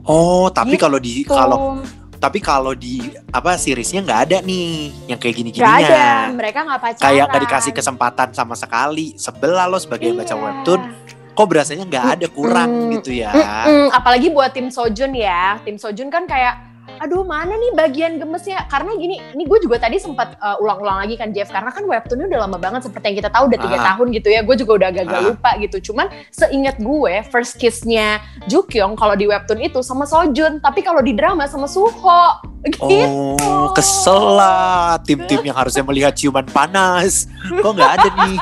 Oh, 0.02 0.48
tapi 0.48 0.76
Gitu. 0.76 0.82
kalau 0.82 0.98
di 0.98 1.12
kalau 1.22 1.58
tapi 2.14 2.40
kalau 2.40 2.72
di 2.72 3.04
apa 3.28 3.52
seriesnya 3.54 4.00
nggak 4.00 4.20
ada 4.22 4.36
nih 4.40 4.68
yang 5.06 5.18
kayak 5.18 5.28
Gak 5.30 5.38
gini-gininya. 5.38 5.84
ada, 5.84 6.04
mereka 6.32 6.58
nggak 6.64 6.80
pacaran. 6.80 7.04
Kayak 7.04 7.24
nggak 7.28 7.42
dikasih 7.42 7.72
kesempatan 7.72 8.28
sama 8.32 8.54
sekali. 8.54 9.12
Sebelah 9.14 9.68
lo 9.68 9.76
sebagai 9.76 10.08
yang 10.08 10.16
baca 10.16 10.32
Iya. 10.32 10.40
webtoon, 10.40 10.80
kok 11.30 11.46
berasanya 11.46 11.84
nggak 11.84 12.06
ada 12.16 12.26
kurang 12.28 12.70
Mm-mm. 12.70 12.92
gitu 12.96 13.12
ya. 13.14 13.28
Mm-mm, 13.28 13.92
apalagi 13.92 14.28
buat 14.28 14.50
tim 14.50 14.68
Sojun 14.68 15.12
ya. 15.12 15.60
Tim 15.60 15.76
Sojun 15.76 16.08
kan 16.08 16.24
kayak 16.24 16.73
aduh 16.98 17.22
mana 17.22 17.52
nih 17.52 17.72
bagian 17.72 18.12
gemesnya? 18.16 18.66
Karena 18.66 18.94
gini 18.94 19.18
ini 19.32 19.42
gue 19.42 19.58
juga 19.58 19.78
tadi 19.78 19.96
sempat 19.96 20.36
uh, 20.38 20.58
ulang-ulang 20.58 21.02
lagi 21.02 21.14
kan 21.14 21.30
Jeff. 21.30 21.48
Karena 21.48 21.70
kan 21.70 21.82
webtoonnya 21.82 22.26
udah 22.26 22.40
lama 22.44 22.56
banget 22.56 22.84
seperti 22.84 23.10
yang 23.10 23.18
kita 23.18 23.30
tahu 23.30 23.48
udah 23.48 23.58
tiga 23.58 23.76
Ah. 23.76 23.84
tahun 23.92 24.06
gitu 24.12 24.28
ya. 24.28 24.40
Gue 24.42 24.56
juga 24.56 24.72
udah 24.76 24.88
agak 24.90 25.04
Ah. 25.06 25.22
lupa 25.22 25.50
gitu. 25.58 25.92
Cuman 25.92 26.06
seingat 26.28 26.76
gue 26.76 27.14
first 27.28 27.56
kissnya 27.56 28.18
Jukyong 28.46 28.94
kalau 28.94 29.14
di 29.14 29.24
webtoon 29.24 29.60
itu 29.60 29.80
sama 29.80 30.04
Sojun. 30.04 30.58
Tapi 30.58 30.80
kalau 30.80 31.00
di 31.00 31.12
drama 31.12 31.46
sama 31.46 31.66
Suho. 31.66 32.24
Gitu. 32.64 32.80
Oh, 32.80 33.68
kesel 33.76 34.40
lah. 34.40 34.96
Tim-tim 35.04 35.44
yang 35.44 35.52
harusnya 35.52 35.84
melihat 35.84 36.16
ciuman 36.16 36.48
panas. 36.48 37.28
Kok 37.44 37.72
nggak 37.76 37.92
ada 37.94 38.08
nih? 38.24 38.40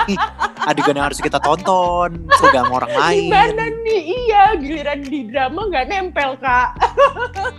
Adegan 0.62 0.95
yang 0.95 1.11
harus 1.11 1.19
kita 1.19 1.43
tonton. 1.43 2.31
Sama 2.38 2.71
orang 2.71 2.95
lain. 2.95 3.27
gimana 3.27 3.67
nih? 3.83 4.01
Iya 4.23 4.43
giliran 4.57 5.01
di 5.03 5.21
drama 5.27 5.67
nggak 5.67 5.85
nempel 5.87 6.38
kak 6.38 6.69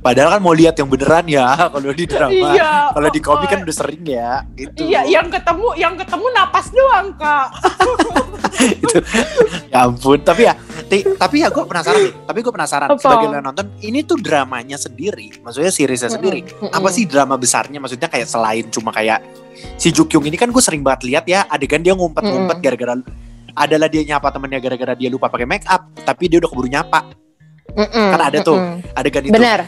Padahal 0.00 0.36
kan 0.36 0.40
mau 0.40 0.52
lihat 0.52 0.74
yang 0.74 0.86
beneran 0.86 1.24
ya 1.24 1.46
kalau 1.72 1.90
di 1.90 2.04
drama. 2.04 2.32
iya 2.52 2.88
Kalau 2.90 3.08
di 3.08 3.20
komik 3.20 3.48
kan 3.48 3.60
oh, 3.60 3.64
udah 3.64 3.76
sering 3.76 4.02
ya 4.02 4.44
gitu. 4.54 4.84
iya 4.84 5.00
yang 5.04 5.28
ketemu 5.28 5.68
yang 5.74 5.94
ketemu 5.94 6.26
napas 6.30 6.66
doang 6.70 7.08
kak 7.16 7.46
Itu. 8.54 8.96
ya 9.68 9.84
ampun. 9.84 10.20
Tapi 10.20 10.42
ya, 10.42 10.54
ti- 10.86 11.04
tapi 11.14 11.42
ya 11.42 11.50
gue 11.50 11.64
penasaran 11.64 12.00
nih. 12.00 12.14
Tapi 12.22 12.38
gue 12.40 12.52
penasaran 12.52 12.88
Apa? 12.88 13.00
sebagai 13.00 13.26
nonton 13.34 13.66
ini 13.80 14.00
tuh 14.00 14.16
dramanya 14.16 14.76
sendiri. 14.76 15.42
Maksudnya 15.42 15.68
seriesnya 15.68 16.08
sendiri. 16.08 16.46
Mm-mm, 16.46 16.70
Apa 16.70 16.86
mm-mm. 16.86 16.94
sih 16.94 17.04
drama 17.04 17.34
besarnya? 17.34 17.76
Maksudnya 17.76 18.06
kayak 18.06 18.24
selain 18.24 18.64
cuma 18.70 18.88
kayak 18.88 19.20
si 19.76 19.90
Jukyung 19.90 20.24
ini 20.24 20.34
kan 20.34 20.48
gue 20.48 20.60
sering 20.60 20.80
banget 20.80 21.04
lihat 21.04 21.24
ya 21.24 21.44
adegan 21.46 21.80
dia 21.80 21.92
ngumpet-ngumpet 21.92 22.56
Mm. 22.56 22.62
gara-gara 22.62 22.94
adalah 23.54 23.86
dia 23.86 24.02
nyapa 24.04 24.28
temennya 24.30 24.58
gara-gara 24.58 24.94
dia 24.94 25.06
lupa 25.06 25.26
pakai 25.28 25.46
make 25.46 25.66
up, 25.66 25.86
tapi 26.00 26.26
dia 26.26 26.38
udah 26.38 26.48
keburu 26.48 26.66
nyapa. 26.66 27.00
Mm-mm, 27.74 28.08
Kan 28.14 28.20
ada 28.22 28.38
tuh. 28.42 28.58
mm-mm. 28.58 28.96
Adegan 28.98 29.22
itu. 29.26 29.34
benar 29.34 29.66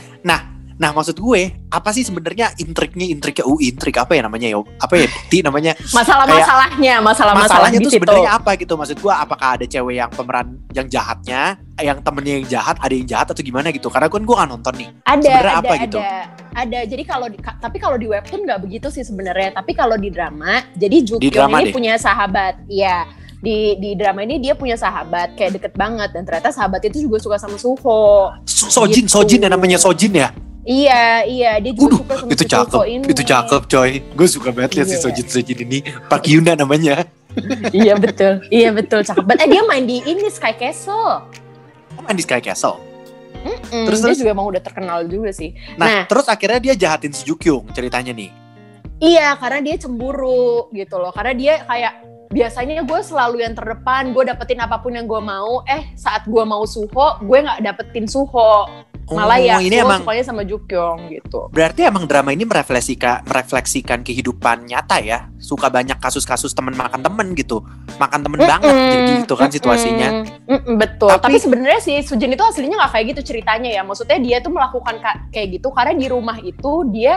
Nah, 0.76 0.92
maksud 0.92 1.16
gue, 1.16 1.56
apa 1.72 1.88
sih 1.88 2.04
sebenarnya 2.04 2.52
intriknya 2.60 3.08
intriknya 3.08 3.48
uh 3.48 3.56
intrik 3.64 3.96
apa 3.96 4.12
ya 4.12 4.28
namanya 4.28 4.48
ya? 4.52 4.60
Apa 4.76 5.00
ya? 5.00 5.08
Ti 5.08 5.40
namanya 5.40 5.72
masalah-masalahnya 5.88 7.00
masalah-masalah 7.00 7.72
masalahnya 7.72 7.80
situ. 7.80 7.96
sebenarnya 7.96 8.30
apa 8.36 8.50
gitu 8.60 8.76
maksud 8.76 8.98
gua 9.00 9.24
apakah 9.24 9.56
ada 9.56 9.64
cewek 9.64 9.96
yang 9.96 10.12
pemeran 10.12 10.60
yang 10.76 10.84
jahatnya 10.84 11.56
yang 11.80 11.98
temennya 12.04 12.34
yang 12.40 12.46
jahat 12.48 12.76
ada 12.76 12.92
yang 12.92 13.08
jahat 13.08 13.26
atau 13.32 13.40
gimana 13.40 13.72
gitu 13.72 13.88
karena 13.88 14.12
kan 14.12 14.22
gua 14.24 14.36
nggak 14.44 14.50
nonton 14.52 14.74
nih 14.76 14.88
ada 15.04 15.22
sebenarnya 15.24 15.48
ada 15.48 15.60
apa 15.60 15.72
ada 15.72 15.84
gitu? 15.84 15.98
ada 16.56 16.78
jadi 16.84 17.02
kalau 17.08 17.26
di, 17.32 17.38
tapi 17.40 17.76
kalau 17.80 17.96
di 17.96 18.06
webtoon 18.08 18.40
nggak 18.44 18.60
begitu 18.60 18.88
sih 18.92 19.04
sebenarnya 19.04 19.56
tapi 19.56 19.72
kalau 19.72 19.96
di 19.96 20.08
drama 20.12 20.60
jadi 20.76 20.96
drama 21.32 21.56
ini 21.64 21.72
deh. 21.72 21.74
punya 21.74 21.94
sahabat 21.96 22.60
iya 22.68 23.08
di 23.38 23.56
di 23.76 23.90
drama 23.94 24.20
ini 24.20 24.38
dia 24.38 24.52
punya 24.52 24.74
sahabat 24.74 25.34
kayak 25.34 25.56
deket 25.56 25.72
banget. 25.72 26.10
Dan 26.10 26.24
ternyata 26.24 26.48
sahabat 26.48 26.80
itu 26.82 27.04
juga 27.04 27.16
suka 27.18 27.36
sama 27.36 27.56
Suho. 27.56 28.32
So- 28.44 28.68
Sojin 28.68 29.04
Gitu. 29.04 29.12
Sojin 29.12 29.40
yang 29.40 29.52
namanya 29.52 29.76
Sojin 29.76 30.12
ya? 30.12 30.30
Iya 30.62 31.22
iya 31.22 31.52
dia 31.56 31.70
juga 31.70 31.94
Waduh, 31.94 32.00
suka 32.00 32.14
sama 32.16 32.30
itu 32.32 32.44
cakep. 32.44 32.72
Suho 32.72 32.84
ini. 32.84 33.04
Itu 33.06 33.22
cakep 33.22 33.62
coy. 33.66 33.90
Gue 34.12 34.26
suka 34.26 34.48
banget 34.50 34.70
lihat 34.74 34.88
si 34.88 34.96
Iya. 34.96 35.02
Sojin 35.02 35.26
Sojin 35.26 35.58
ini. 35.60 35.78
Pak 36.06 36.22
Yuna 36.24 36.52
namanya. 36.54 37.06
Iya 37.70 37.94
betul. 37.94 38.40
Iya 38.48 38.72
betul 38.72 39.04
cakep 39.04 39.20
banget. 39.22 39.44
Eh 39.44 39.48
dia 39.50 39.62
main 39.62 39.84
di 39.84 40.00
ini 40.00 40.24
Sky 40.26 40.56
Castle. 40.56 41.20
Oh, 41.92 42.02
main 42.02 42.16
di 42.16 42.24
Sky 42.24 42.40
Castle? 42.40 42.80
Mm, 43.36 43.84
Terus, 43.86 43.98
dia 44.00 44.06
terus? 44.08 44.18
juga 44.18 44.30
emang 44.32 44.48
udah 44.48 44.58
terkenal 44.58 45.04
juga 45.04 45.30
sih. 45.30 45.52
Nah, 45.76 45.84
Nah. 45.86 46.02
terus 46.04 46.26
akhirnya 46.26 46.58
dia 46.58 46.74
jahatin 46.74 47.12
si 47.12 47.22
Jukyung 47.22 47.68
ceritanya 47.70 48.10
nih. 48.10 48.32
Iya, 48.96 49.36
karena 49.36 49.60
dia 49.62 49.76
cemburu 49.76 50.72
gitu 50.72 50.96
loh. 50.96 51.12
Karena 51.12 51.30
dia 51.30 51.54
kayak 51.62 51.92
biasanya 52.28 52.82
gue 52.82 53.00
selalu 53.00 53.40
yang 53.40 53.52
terdepan, 53.52 54.10
gue 54.10 54.24
dapetin 54.24 54.58
apa 54.58 54.78
pun 54.78 54.90
yang 54.90 55.04
gue 55.04 55.18
mau. 55.18 55.62
Eh, 55.64 55.92
saat 55.94 56.24
gue 56.24 56.42
mau 56.42 56.62
Suho, 56.62 56.88
gue 57.20 57.38
nggak 57.40 57.62
dapetin 57.62 58.04
Suho. 58.04 58.66
Malah 59.06 59.38
ya, 59.38 59.54
Oh, 59.54 59.62
ini 59.62 59.70
gue 59.72 59.86
emang 59.86 60.02
sukanya 60.02 60.24
sama 60.26 60.42
Jukyong 60.42 61.14
gitu. 61.14 61.46
berarti 61.54 61.86
emang 61.86 62.10
drama 62.10 62.34
ini 62.34 62.42
merefleksikan 62.42 63.22
merefleksikan 63.22 64.02
kehidupan 64.02 64.66
nyata 64.66 64.98
ya 64.98 65.30
suka 65.38 65.70
banyak 65.70 65.94
kasus-kasus 65.94 66.50
temen 66.50 66.74
makan 66.74 67.06
temen 67.06 67.30
gitu 67.32 67.62
makan 68.02 68.26
temen 68.26 68.42
banget 68.42 68.66
Mm-mm, 68.66 68.90
jadi 68.90 69.12
gitu 69.22 69.34
kan 69.38 69.46
situasinya 69.46 70.08
mm-mm, 70.10 70.42
mm-mm, 70.50 70.74
betul. 70.74 71.06
Tapi, 71.06 71.22
Tapi- 71.22 71.38
sebenarnya 71.38 71.78
sih 71.78 72.02
Sujin 72.02 72.34
itu 72.34 72.42
aslinya 72.42 72.82
nggak 72.82 72.92
kayak 72.92 73.06
gitu 73.14 73.20
ceritanya 73.30 73.70
ya. 73.70 73.86
Maksudnya 73.86 74.18
dia 74.18 74.36
tuh 74.42 74.50
melakukan 74.50 74.98
ka- 74.98 75.22
kayak 75.30 75.54
gitu 75.54 75.70
karena 75.70 75.94
di 75.94 76.06
rumah 76.10 76.42
itu 76.42 76.72
dia 76.90 77.14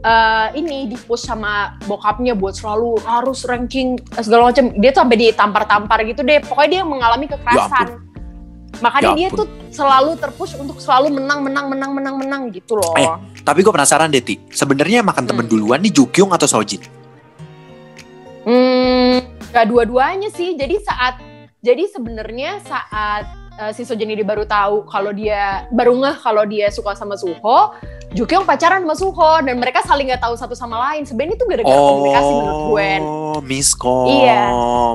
eh, 0.00 0.48
ini 0.56 0.88
dipush 0.88 1.28
sama 1.28 1.76
bokapnya 1.84 2.32
buat 2.32 2.56
selalu 2.56 3.00
harus 3.04 3.44
ranking 3.44 3.96
eh, 3.96 4.22
segala 4.24 4.52
macam. 4.52 4.72
Dia 4.76 4.90
tuh 4.92 5.00
sampai 5.04 5.18
ditampar-tampar 5.28 5.98
gitu 6.08 6.20
deh. 6.24 6.40
Pokoknya 6.44 6.70
dia 6.70 6.82
mengalami 6.84 7.26
kekerasan. 7.28 8.00
Makanya 8.80 9.12
Ya 9.12 9.16
dia 9.16 9.28
tuh 9.36 9.44
selalu 9.68 10.16
terpush 10.16 10.56
untuk 10.56 10.80
selalu 10.80 11.20
menang, 11.20 11.44
menang, 11.44 11.68
menang, 11.68 11.90
menang, 11.92 12.14
menang 12.16 12.42
gitu 12.48 12.80
loh. 12.80 12.96
Eh, 12.96 13.08
Tapi 13.44 13.60
gue 13.60 13.72
penasaran 13.72 14.08
deh, 14.08 14.24
Ti. 14.24 14.40
Sebenarnya 14.48 15.04
makan 15.04 15.28
temen 15.28 15.44
Hmm. 15.44 15.52
duluan 15.52 15.84
nih 15.84 15.92
Jukyung 15.92 16.32
atau 16.32 16.48
Sojin? 16.48 16.80
Hmm, 18.44 19.20
gak 19.52 19.68
dua-duanya 19.68 20.32
sih. 20.32 20.56
Jadi 20.56 20.80
saat, 20.80 21.20
jadi 21.60 21.84
sebenarnya 21.92 22.64
saat 22.64 23.28
eh, 23.60 23.72
si 23.76 23.84
Sojin 23.84 24.08
ini 24.08 24.24
baru 24.24 24.48
tahu 24.48 24.88
kalau 24.88 25.12
dia 25.12 25.68
baru 25.68 25.92
ngeh 26.00 26.16
kalau 26.24 26.48
dia 26.48 26.72
suka 26.72 26.96
sama 26.96 27.20
Suho, 27.20 27.76
Jukyong 28.16 28.48
pacaran 28.48 28.80
sama 28.82 28.96
Suho 28.96 29.32
dan 29.44 29.60
mereka 29.60 29.84
saling 29.84 30.08
nggak 30.08 30.24
tahu 30.24 30.34
satu 30.34 30.56
sama 30.56 30.80
lain. 30.90 31.04
Sebenarnya 31.04 31.36
itu 31.36 31.44
gara-gara 31.44 31.76
komunikasi 31.76 32.30
menurut 32.32 32.62
gue. 32.72 32.90
Oh, 33.04 33.38
miskom. 33.44 34.06
Iya. 34.08 34.42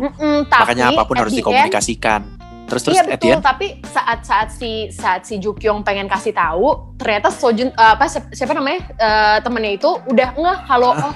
Mm-mm, 0.02 0.36
tapi 0.50 0.62
Makanya 0.66 0.86
apa 0.92 1.02
pun 1.06 1.16
harus 1.22 1.32
end- 1.32 1.40
dikomunikasikan. 1.46 2.22
Terus 2.66 2.82
terus 2.82 2.98
iya 2.98 3.06
betul, 3.06 3.38
tapi 3.46 3.78
saat 3.86 4.26
saat 4.26 4.50
si 4.50 4.90
saat 4.90 5.22
si 5.22 5.38
Jukyong 5.38 5.86
pengen 5.86 6.10
kasih 6.10 6.34
tahu, 6.34 6.98
ternyata 6.98 7.30
Sojun 7.30 7.70
eh, 7.70 7.92
apa 7.94 8.10
siapa, 8.10 8.58
namanya 8.58 8.90
eh, 8.98 9.38
temennya 9.46 9.78
itu 9.78 9.90
udah 10.10 10.30
ngeh 10.34 10.58
kalau 10.66 10.98
oh 10.98 11.14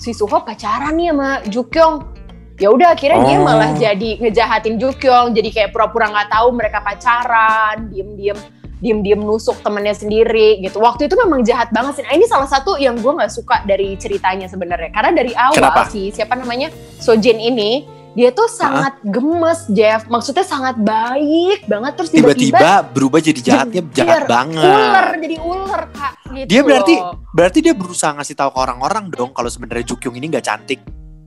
si 0.00 0.16
Suho 0.16 0.40
pacaran 0.40 0.96
nih 0.96 1.12
sama 1.12 1.28
Jukyong. 1.52 2.15
Ya 2.56 2.72
udah 2.72 2.88
akhirnya 2.90 3.20
dia 3.22 3.36
Oh. 3.36 3.44
malah 3.44 3.70
jadi 3.72 4.16
ngejahatin 4.16 4.80
Jukyong, 4.80 5.36
jadi 5.36 5.48
kayak 5.50 5.70
pura-pura 5.70 6.08
nggak 6.08 6.28
tahu 6.30 6.48
mereka 6.50 6.80
pacaran, 6.80 7.88
diem-diem 7.88 8.38
diem-diem 8.76 9.16
nusuk 9.18 9.56
temennya 9.60 9.92
sendiri 9.92 10.60
gitu. 10.60 10.76
Waktu 10.78 11.08
itu 11.08 11.16
memang 11.16 11.40
jahat 11.42 11.72
banget 11.72 11.96
sih. 11.96 12.04
Nah, 12.04 12.12
ini 12.12 12.24
salah 12.24 12.44
satu 12.44 12.76
yang 12.76 12.92
gue 12.94 13.08
nggak 13.08 13.32
suka 13.32 13.64
dari 13.64 13.96
ceritanya 13.96 14.46
sebenarnya. 14.46 14.92
Karena 14.92 15.10
dari 15.12 15.32
awal 15.32 15.56
Kenapa? 15.56 15.88
si 15.88 16.12
siapa 16.12 16.36
namanya 16.36 16.68
Sojin 16.96 17.36
ini 17.36 17.88
dia 18.12 18.32
tuh 18.32 18.44
sangat 18.46 19.00
gemes 19.02 19.64
Jeff. 19.70 20.04
Maksudnya 20.06 20.44
sangat 20.44 20.76
baik 20.76 21.64
banget 21.64 21.92
terus 21.94 22.10
tiba-tiba 22.10 22.84
berubah 22.86 23.16
jadi 23.18 23.40
jahatnya 23.42 23.80
jahat 23.92 24.24
banget. 24.26 24.60
ular 24.60 25.08
jadi 25.16 25.36
ular 25.40 25.82
kak 25.88 26.12
gitu 26.34 26.48
Dia 26.48 26.60
berarti- 26.60 27.00
loh. 27.00 27.16
Berarti 27.32 27.58
dia 27.60 27.72
berusaha 27.72 28.12
ngasih 28.12 28.32
tahu 28.34 28.50
ke 28.50 28.58
orang-orang 28.58 29.08
dong 29.08 29.32
kalau 29.32 29.48
sebenarnya 29.48 29.88
Jukyung 29.88 30.16
ini 30.16 30.28
nggak 30.28 30.44
cantik. 30.44 30.80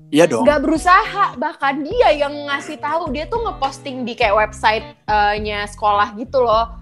Iya 0.09 0.25
dong. 0.25 0.41
nggak 0.41 0.61
berusaha 0.61 1.37
bahkan 1.37 1.81
dia 1.81 2.09
yang 2.11 2.33
ngasih 2.49 2.77
tahu 2.77 3.09
dia 3.09 3.25
tuh 3.25 3.45
ngeposting 3.45 4.03
di 4.03 4.13
kayak 4.13 4.49
website-nya 4.49 5.69
sekolah 5.69 6.13
gitu 6.15 6.41
loh 6.41 6.75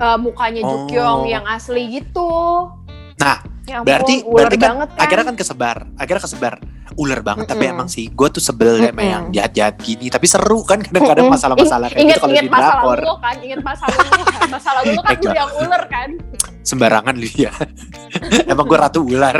Eh, 0.00 0.16
mukanya 0.16 0.64
Oh. 0.64 0.88
Jukyong 0.88 1.28
yang 1.28 1.44
asli 1.44 1.84
gitu 1.92 2.32
Nah, 3.20 3.36
Ya 3.70 3.78
ampun, 3.78 3.86
berarti 3.86 4.14
ular 4.26 4.34
berarti 4.34 4.56
kan, 4.58 4.66
banget 4.66 4.88
akhirnya 4.98 5.24
kan 5.30 5.36
kesebar, 5.38 5.76
akhirnya 5.94 6.22
kesebar 6.26 6.54
ular 6.98 7.20
banget. 7.22 7.46
Tapi 7.46 7.62
Mm-mm. 7.62 7.74
emang 7.78 7.86
sih, 7.86 8.10
gue 8.10 8.28
tuh 8.34 8.42
sebel 8.42 8.82
sama 8.82 8.90
Mm-mm. 8.98 9.06
yang 9.14 9.24
jahat-jahat 9.30 9.74
gini. 9.78 10.10
Tapi 10.10 10.26
seru 10.26 10.66
kan 10.66 10.82
kadang-kadang 10.82 11.30
masalah-masalah 11.30 11.86
kayak 11.94 12.02
gitu 12.02 12.18
kalau 12.18 12.34
di 12.34 12.50
drakor. 12.50 12.98
kan 13.22 13.36
ingat 13.38 13.60
masa 13.62 13.84
lalu 13.86 14.10
kan 14.26 14.48
masa 14.58 14.68
lalu 14.74 14.90
lo 14.90 15.02
kan 15.06 15.14
Eh, 15.14 15.22
lu 15.22 15.36
yang 15.36 15.50
ular 15.62 15.84
kan 15.86 16.10
Sembarangan 16.60 17.14
Lydia. 17.16 17.50
emang 18.52 18.66
gue 18.66 18.78
ratu 18.78 19.00
ular. 19.06 19.38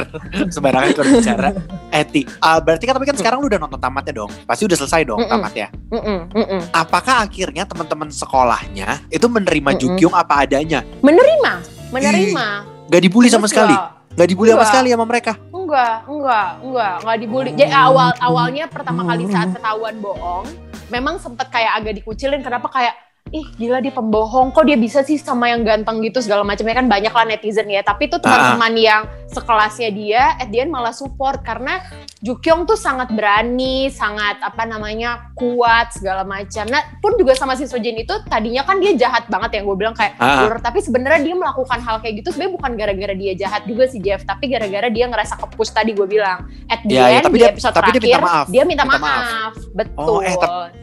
Sembarangan 0.48 0.88
kalau 0.94 1.10
bicara. 1.10 1.48
Eti, 1.90 2.22
ah, 2.38 2.62
berarti 2.62 2.86
kan 2.86 2.94
tapi 2.94 3.06
kan 3.10 3.16
sekarang 3.18 3.42
lu 3.42 3.50
udah 3.50 3.60
nonton 3.60 3.82
tamatnya 3.82 4.14
dong. 4.14 4.30
Pasti 4.46 4.62
udah 4.64 4.78
selesai 4.78 5.02
dong 5.02 5.18
Mm-mm. 5.18 5.32
tamatnya. 5.34 5.68
Mm-mm, 5.90 6.18
mm-mm. 6.30 6.60
Apakah 6.70 7.26
akhirnya 7.26 7.66
teman-teman 7.66 8.14
sekolahnya 8.14 9.02
itu 9.10 9.26
menerima 9.26 9.70
Mm-mm. 9.74 9.82
Jukyung 9.82 10.14
apa 10.14 10.46
adanya? 10.46 10.86
menerima 11.02 11.52
menerima 11.90 12.46
Gak 12.90 13.02
dibully 13.02 13.30
sama 13.30 13.46
sekali? 13.46 13.74
Ya, 14.10 14.16
Gak 14.18 14.28
dibully 14.28 14.50
sama 14.50 14.58
Enggak. 14.58 14.70
sekali 14.74 14.88
sama 14.90 15.06
mereka? 15.06 15.32
Enggak, 15.54 15.94
enggak, 16.10 16.48
enggak, 16.66 16.94
enggak 17.02 17.16
dibully. 17.22 17.50
Jadi 17.54 17.72
awal 17.72 18.10
awalnya 18.18 18.64
pertama 18.66 19.02
kali 19.06 19.24
saat 19.30 19.48
ketahuan 19.54 19.96
bohong, 20.02 20.46
memang 20.90 21.14
sempet 21.22 21.46
kayak 21.48 21.72
agak 21.78 22.02
dikucilin. 22.02 22.42
Kenapa 22.42 22.66
kayak 22.68 22.94
ih 23.30 23.46
gila 23.54 23.78
dia 23.78 23.90
pembohong, 23.90 24.50
kok 24.50 24.64
dia 24.64 24.74
bisa 24.74 25.00
sih 25.00 25.14
sama 25.14 25.46
yang 25.46 25.62
ganteng 25.62 26.00
gitu 26.00 26.18
segala 26.18 26.42
macamnya 26.42 26.74
kan 26.74 26.86
banyak 26.86 27.08
lah 27.08 27.24
netizen 27.24 27.66
ya. 27.66 27.78
Tapi 27.80 28.06
itu 28.06 28.18
teman-teman 28.18 28.74
yang 28.74 29.02
sekelasnya 29.26 29.90
dia, 29.90 30.22
at 30.34 30.48
the 30.48 30.58
end 30.58 30.68
malah 30.68 30.90
support 30.90 31.38
karena 31.40 31.78
Jukyong 32.18 32.64
tuh 32.64 32.74
sangat 32.74 33.08
berani, 33.10 33.86
sangat 33.88 34.36
apa 34.40 34.64
namanya 34.64 35.30
kuat 35.32 35.88
segala 35.90 36.20
macam. 36.20 36.66
Nah 36.66 36.82
pun 36.98 37.14
juga 37.14 37.32
sama 37.32 37.54
si 37.54 37.64
Sojin 37.64 37.96
itu 37.96 38.12
tadinya 38.26 38.60
kan 38.60 38.76
dia 38.76 38.92
jahat 38.94 39.24
banget 39.26 39.56
yang 39.56 39.64
gue 39.64 39.78
bilang 39.78 39.94
kayak 39.94 40.18
Ah. 40.18 40.44
ular 40.44 40.58
tapi 40.58 40.80
sebenarnya 40.80 41.22
dia 41.22 41.34
melakukan 41.34 41.78
hal 41.78 41.96
kayak 41.98 42.20
gitu 42.20 42.28
sebenarnya 42.30 42.54
bukan 42.54 42.72
gara-gara 42.74 43.14
dia 43.14 43.32
jahat 43.34 43.62
juga 43.64 43.86
sih 43.86 43.98
Jeff 43.98 44.20
tapi 44.22 44.48
gara-gara 44.48 44.88
dia 44.88 45.06
ngerasa 45.06 45.38
kepus 45.38 45.70
tadi 45.70 45.92
gue 45.92 46.04
bilang 46.04 46.44
at 46.66 46.82
the 46.82 46.92
Iya, 46.92 47.04
iya, 47.08 47.20
tapi 47.20 47.34
di 47.34 47.40
dia- 47.40 47.54
tapi 47.54 47.62
dia 47.62 47.72
terakhir 47.72 48.02
minta 48.02 48.20
maaf. 48.20 48.46
dia 48.46 48.62
minta, 48.64 48.84
Minta 48.84 48.98
maaf. 48.98 49.52
betul 49.70 50.04
Oh, 50.10 50.20
eh, 50.20 50.36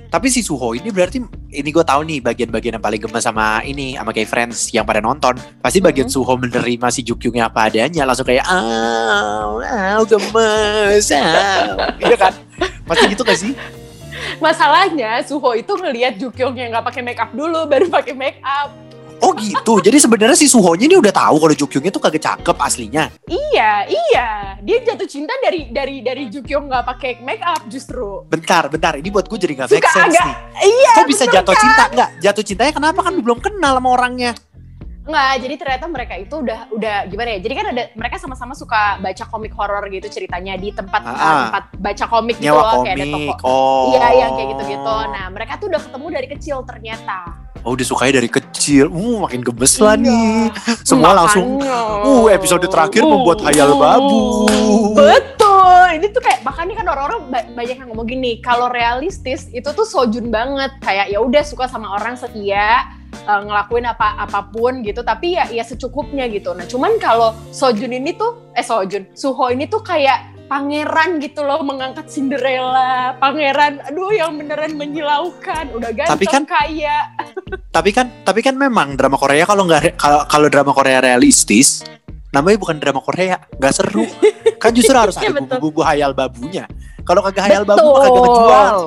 Tapi 0.07 0.27
si 0.31 0.39
Suho 0.39 0.71
ini 0.71 0.87
berarti 0.87 1.19
ini 1.51 1.69
gue 1.69 1.83
tahu 1.83 2.01
nih 2.07 2.23
bagian-bagian 2.23 2.79
yang 2.79 2.83
paling 2.83 3.01
gemes 3.03 3.23
sama 3.23 3.59
ini 3.67 3.99
sama 3.99 4.15
kayak 4.15 4.29
friends 4.31 4.71
yang 4.71 4.87
pada 4.87 5.03
nonton. 5.03 5.35
Pasti 5.59 5.83
bagian 5.83 6.07
Mhm. 6.07 6.13
Suho 6.15 6.33
menerima 6.39 6.87
si 6.91 7.01
Jukyungnya 7.03 7.51
apa 7.51 7.67
adanya 7.67 8.07
langsung 8.07 8.27
kayak 8.27 8.47
ah, 8.47 9.59
ah 9.59 9.99
gemes. 10.07 11.11
Ah. 11.11 11.91
Iya 11.99 12.15
kan? 12.15 12.33
Pasti 12.87 13.03
gitu 13.11 13.23
gak 13.27 13.39
sih? 13.39 13.53
masalahnya 14.41 15.21
Suho 15.25 15.53
itu 15.53 15.73
ngelihat 15.77 16.17
Jukyong 16.17 16.55
yang 16.57 16.69
nggak 16.73 16.85
pakai 16.89 17.01
make 17.05 17.21
up 17.21 17.31
dulu 17.33 17.65
baru 17.69 17.85
pakai 17.89 18.13
make 18.17 18.39
up 18.43 18.73
Oh 19.19 19.33
gitu. 19.33 19.79
Jadi 19.79 19.97
sebenarnya 19.97 20.33
si 20.33 20.45
Suhonya 20.45 20.85
ini 20.85 20.95
udah 20.95 21.09
tahu 21.09 21.35
kalau 21.37 21.55
Jukyungnya 21.55 21.89
tuh 21.89 21.99
kagak 21.99 22.21
cakep 22.21 22.55
aslinya. 22.55 23.09
iya 23.25 23.83
iya 23.83 24.27
dia 24.59 24.77
jatuh 24.83 25.05
cinta 25.05 25.33
dari 25.39 25.69
dari 25.69 26.01
dari 26.01 26.23
Jukyong 26.27 26.67
nggak 26.67 26.85
pakai 26.85 27.11
make 27.21 27.41
up 27.41 27.61
justru 27.67 28.23
Bentar, 28.27 28.67
bentar. 28.67 28.93
Ini 28.93 29.07
buat 29.07 29.25
gue 29.25 29.37
jadi 29.37 29.53
gak 29.55 29.69
Suka 29.69 29.77
make 29.77 29.89
sense 29.89 30.13
agak- 30.13 30.25
nih. 30.25 30.35
iya 30.63 30.91
Kok 30.93 31.05
bisa 31.07 31.23
jatuh 31.25 31.53
kan? 31.53 31.61
cinta? 31.61 31.83
Enggak, 31.89 32.09
jatuh 32.19 32.43
cintanya 32.43 32.73
kenapa 32.73 32.99
kan 33.01 33.13
belum 33.17 33.39
kenal 33.39 33.73
sama 33.75 33.89
orangnya. 33.91 34.31
Nggak, 35.07 35.33
jadi 35.39 35.55
ternyata 35.55 35.85
mereka 35.87 36.13
itu 36.19 36.35
udah 36.35 36.59
udah 36.67 36.95
gimana 37.07 37.29
ya? 37.31 37.39
Jadi 37.39 37.53
kan 37.55 37.65
ada 37.71 37.83
mereka 37.95 38.19
sama-sama 38.19 38.51
suka 38.51 38.99
baca 38.99 39.23
komik 39.25 39.55
horor 39.55 39.79
gitu 39.87 40.03
ceritanya 40.11 40.59
di 40.59 40.75
tempat 40.75 40.99
Ah, 40.99 41.07
uh, 41.07 41.15
ah. 41.15 41.39
tempat 41.47 41.63
baca 41.79 42.05
komik 42.11 42.35
gitu 42.35 42.51
loh, 42.51 42.83
kayak 42.83 42.99
ada 42.99 43.07
komik. 43.07 43.27
toko. 43.39 43.47
Oh. 43.47 43.83
Iya, 43.95 44.07
yang 44.19 44.31
kayak 44.35 44.47
gitu-gitu. 44.51 44.95
Nah, 45.07 45.25
mereka 45.31 45.53
tuh 45.55 45.71
udah 45.71 45.79
ketemu 45.79 46.07
dari 46.11 46.27
kecil 46.27 46.57
ternyata. 46.67 47.17
Oh 47.63 47.73
sukanya 47.77 48.19
dari 48.19 48.29
kecil. 48.29 48.89
Uh 48.89 49.21
makin 49.21 49.41
gemes 49.41 49.77
lah 49.77 49.95
Iya. 49.95 50.03
nih. 50.03 50.41
Semua 50.83 51.13
langsung 51.13 51.57
Makanya. 51.57 52.05
Uh, 52.05 52.25
episode 52.29 52.65
terakhir 52.65 53.01
membuat 53.01 53.41
hayal 53.41 53.73
babu. 53.75 54.45
Betul. 54.93 55.97
Ini 55.97 56.13
tuh 56.13 56.21
kayak 56.21 56.45
makanya 56.45 56.73
kan 56.77 56.87
orang-orang 56.93 57.19
ba- 57.31 57.47
banyak 57.55 57.75
yang 57.79 57.87
ngomong 57.89 58.05
gini, 58.05 58.37
kalau 58.39 58.69
realistis 58.69 59.49
itu 59.49 59.65
tuh 59.65 59.83
sojun 59.83 60.29
banget. 60.29 60.77
Kayak 60.79 61.09
ya 61.09 61.19
udah 61.19 61.41
suka 61.41 61.65
sama 61.65 61.97
orang 61.97 62.13
setia, 62.13 62.85
eh, 63.13 63.41
ngelakuin 63.41 63.87
apa 63.87 64.13
apa 64.19 64.45
pun 64.47 64.85
gitu, 64.85 65.01
tapi 65.01 65.33
ya 65.35 65.49
ya 65.49 65.65
secukupnya 65.65 66.29
gitu. 66.29 66.53
Nah, 66.53 66.69
cuman 66.69 67.01
kalau 67.01 67.33
Sojun 67.49 67.89
ini 67.89 68.13
tuh 68.13 68.53
eh 68.53 68.61
Sojun, 68.61 69.09
Suho 69.17 69.49
ini 69.49 69.65
tuh 69.65 69.81
kayak 69.81 70.36
pangeran 70.47 71.19
gitu 71.19 71.43
loh 71.43 71.59
mengangkat 71.61 72.07
Cinderella, 72.07 73.13
pangeran 73.15 73.83
aduh 73.83 74.09
yang 74.09 74.33
beneran 74.33 74.73
menyilaukan, 74.73 75.75
udah 75.75 75.91
ganteng 75.91 76.11
Tapi 76.15 76.25
kan- 76.25 76.47
kaya. 76.47 76.97
Tapi 77.69 77.89
kan 77.91 78.07
tapi 78.23 78.39
kan 78.41 78.55
memang 78.55 78.95
drama 78.95 79.15
Korea 79.15 79.43
kalau 79.43 79.67
nggak 79.67 79.99
kalau 79.99 80.23
kalau 80.25 80.47
drama 80.47 80.71
Korea 80.71 80.99
realistis 80.99 81.83
namanya 82.31 82.57
bukan 82.57 82.77
drama 82.77 82.99
Korea, 82.99 83.37
nggak 83.53 83.73
seru. 83.73 84.07
kan 84.63 84.71
justru 84.71 84.95
harus 84.95 85.15
ada 85.15 85.21
Iya, 85.21 85.31
betul. 85.31 85.43
bumbu-bumbu 85.45 85.81
hayal 85.81 86.11
babunya. 86.11 86.65
Kalau 87.03 87.21
kagak 87.21 87.43
hayal 87.45 87.63
babu 87.63 87.87
kagak 87.93 88.19
ngejual. 88.19 88.77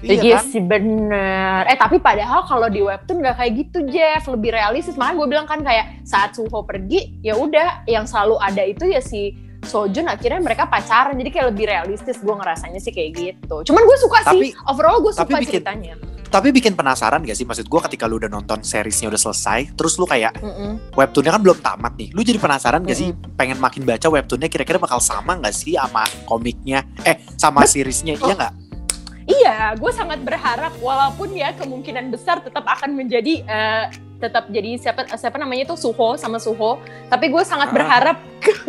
Iya 0.00 0.16
Iya 0.16 0.36
kan? 0.40 0.44
sih 0.48 0.62
bener. 0.64 1.60
Eh 1.68 1.76
tapi 1.76 2.00
padahal 2.00 2.40
kalau 2.44 2.72
di 2.72 2.80
webtoon 2.80 3.20
nggak 3.20 3.36
kayak 3.36 3.52
gitu 3.58 3.78
Jeff, 3.86 4.24
lebih 4.26 4.48
realistis. 4.50 4.96
Makanya 4.96 5.16
gue 5.18 5.28
bilang 5.28 5.44
kan 5.44 5.60
kayak 5.60 6.00
saat 6.04 6.32
Suho 6.32 6.64
pergi, 6.64 7.20
ya 7.20 7.36
udah 7.36 7.84
yang 7.84 8.08
selalu 8.08 8.40
ada 8.40 8.64
itu 8.64 8.88
ya 8.88 9.00
si 9.00 9.36
Sojun 9.60 10.08
akhirnya 10.08 10.40
mereka 10.40 10.64
pacaran. 10.66 11.14
Jadi 11.14 11.30
kayak 11.30 11.46
lebih 11.52 11.64
realistis 11.68 12.16
gue 12.18 12.32
ngerasanya 12.32 12.80
sih 12.80 12.90
kayak 12.90 13.10
gitu. 13.12 13.56
Cuman 13.68 13.82
gue 13.84 13.98
suka 14.00 14.18
Tapi- 14.24 14.40
sih, 14.40 14.50
overall 14.66 14.98
gue 14.98 15.12
suka 15.12 15.24
tapi 15.28 15.44
bikin- 15.44 15.60
ceritanya. 15.60 15.94
Tapi 16.30 16.54
bikin 16.54 16.78
penasaran 16.78 17.26
gak 17.26 17.34
sih 17.34 17.42
maksud 17.42 17.66
gue 17.66 17.80
ketika 17.90 18.06
lu 18.06 18.14
udah 18.14 18.30
nonton 18.30 18.62
seriesnya 18.62 19.10
udah 19.10 19.18
selesai, 19.18 19.74
terus 19.74 19.98
lu 19.98 20.06
kayak 20.06 20.38
Mm-mm. 20.38 20.94
webtoonnya 20.94 21.34
kan 21.34 21.42
belum 21.42 21.58
tamat 21.58 21.98
nih. 21.98 22.14
Lu 22.14 22.22
jadi 22.22 22.38
penasaran 22.38 22.86
gak 22.86 22.94
sih 22.94 23.10
pengen 23.34 23.58
makin 23.58 23.82
baca 23.82 24.06
webtoonnya 24.06 24.46
kira-kira 24.46 24.78
bakal 24.78 25.02
sama 25.02 25.34
gak 25.36 25.50
sih 25.50 25.74
sama 25.74 26.06
komiknya? 26.24 26.86
Eh 27.02 27.18
sama 27.34 27.66
seriesnya 27.66 28.14
iya 28.14 28.34
nggak? 28.38 28.54
Iya, 29.26 29.56
gue 29.74 29.90
sangat 29.90 30.22
berharap 30.22 30.74
walaupun 30.78 31.34
ya 31.34 31.50
kemungkinan 31.54 32.10
besar 32.10 32.42
tetap 32.42 32.62
akan 32.62 32.94
menjadi 32.94 33.42
eh, 33.42 33.84
tetap 34.20 34.44
jadi 34.46 34.76
siapa 34.76 35.08
siapa 35.10 35.34
namanya 35.34 35.64
tuh 35.66 35.80
Suho 35.80 36.14
sama 36.14 36.36
Suho. 36.36 36.76
Tapi 37.08 37.26
gue 37.26 37.42
sangat 37.42 37.68
Ah. 37.68 37.74
berharap 37.74 38.16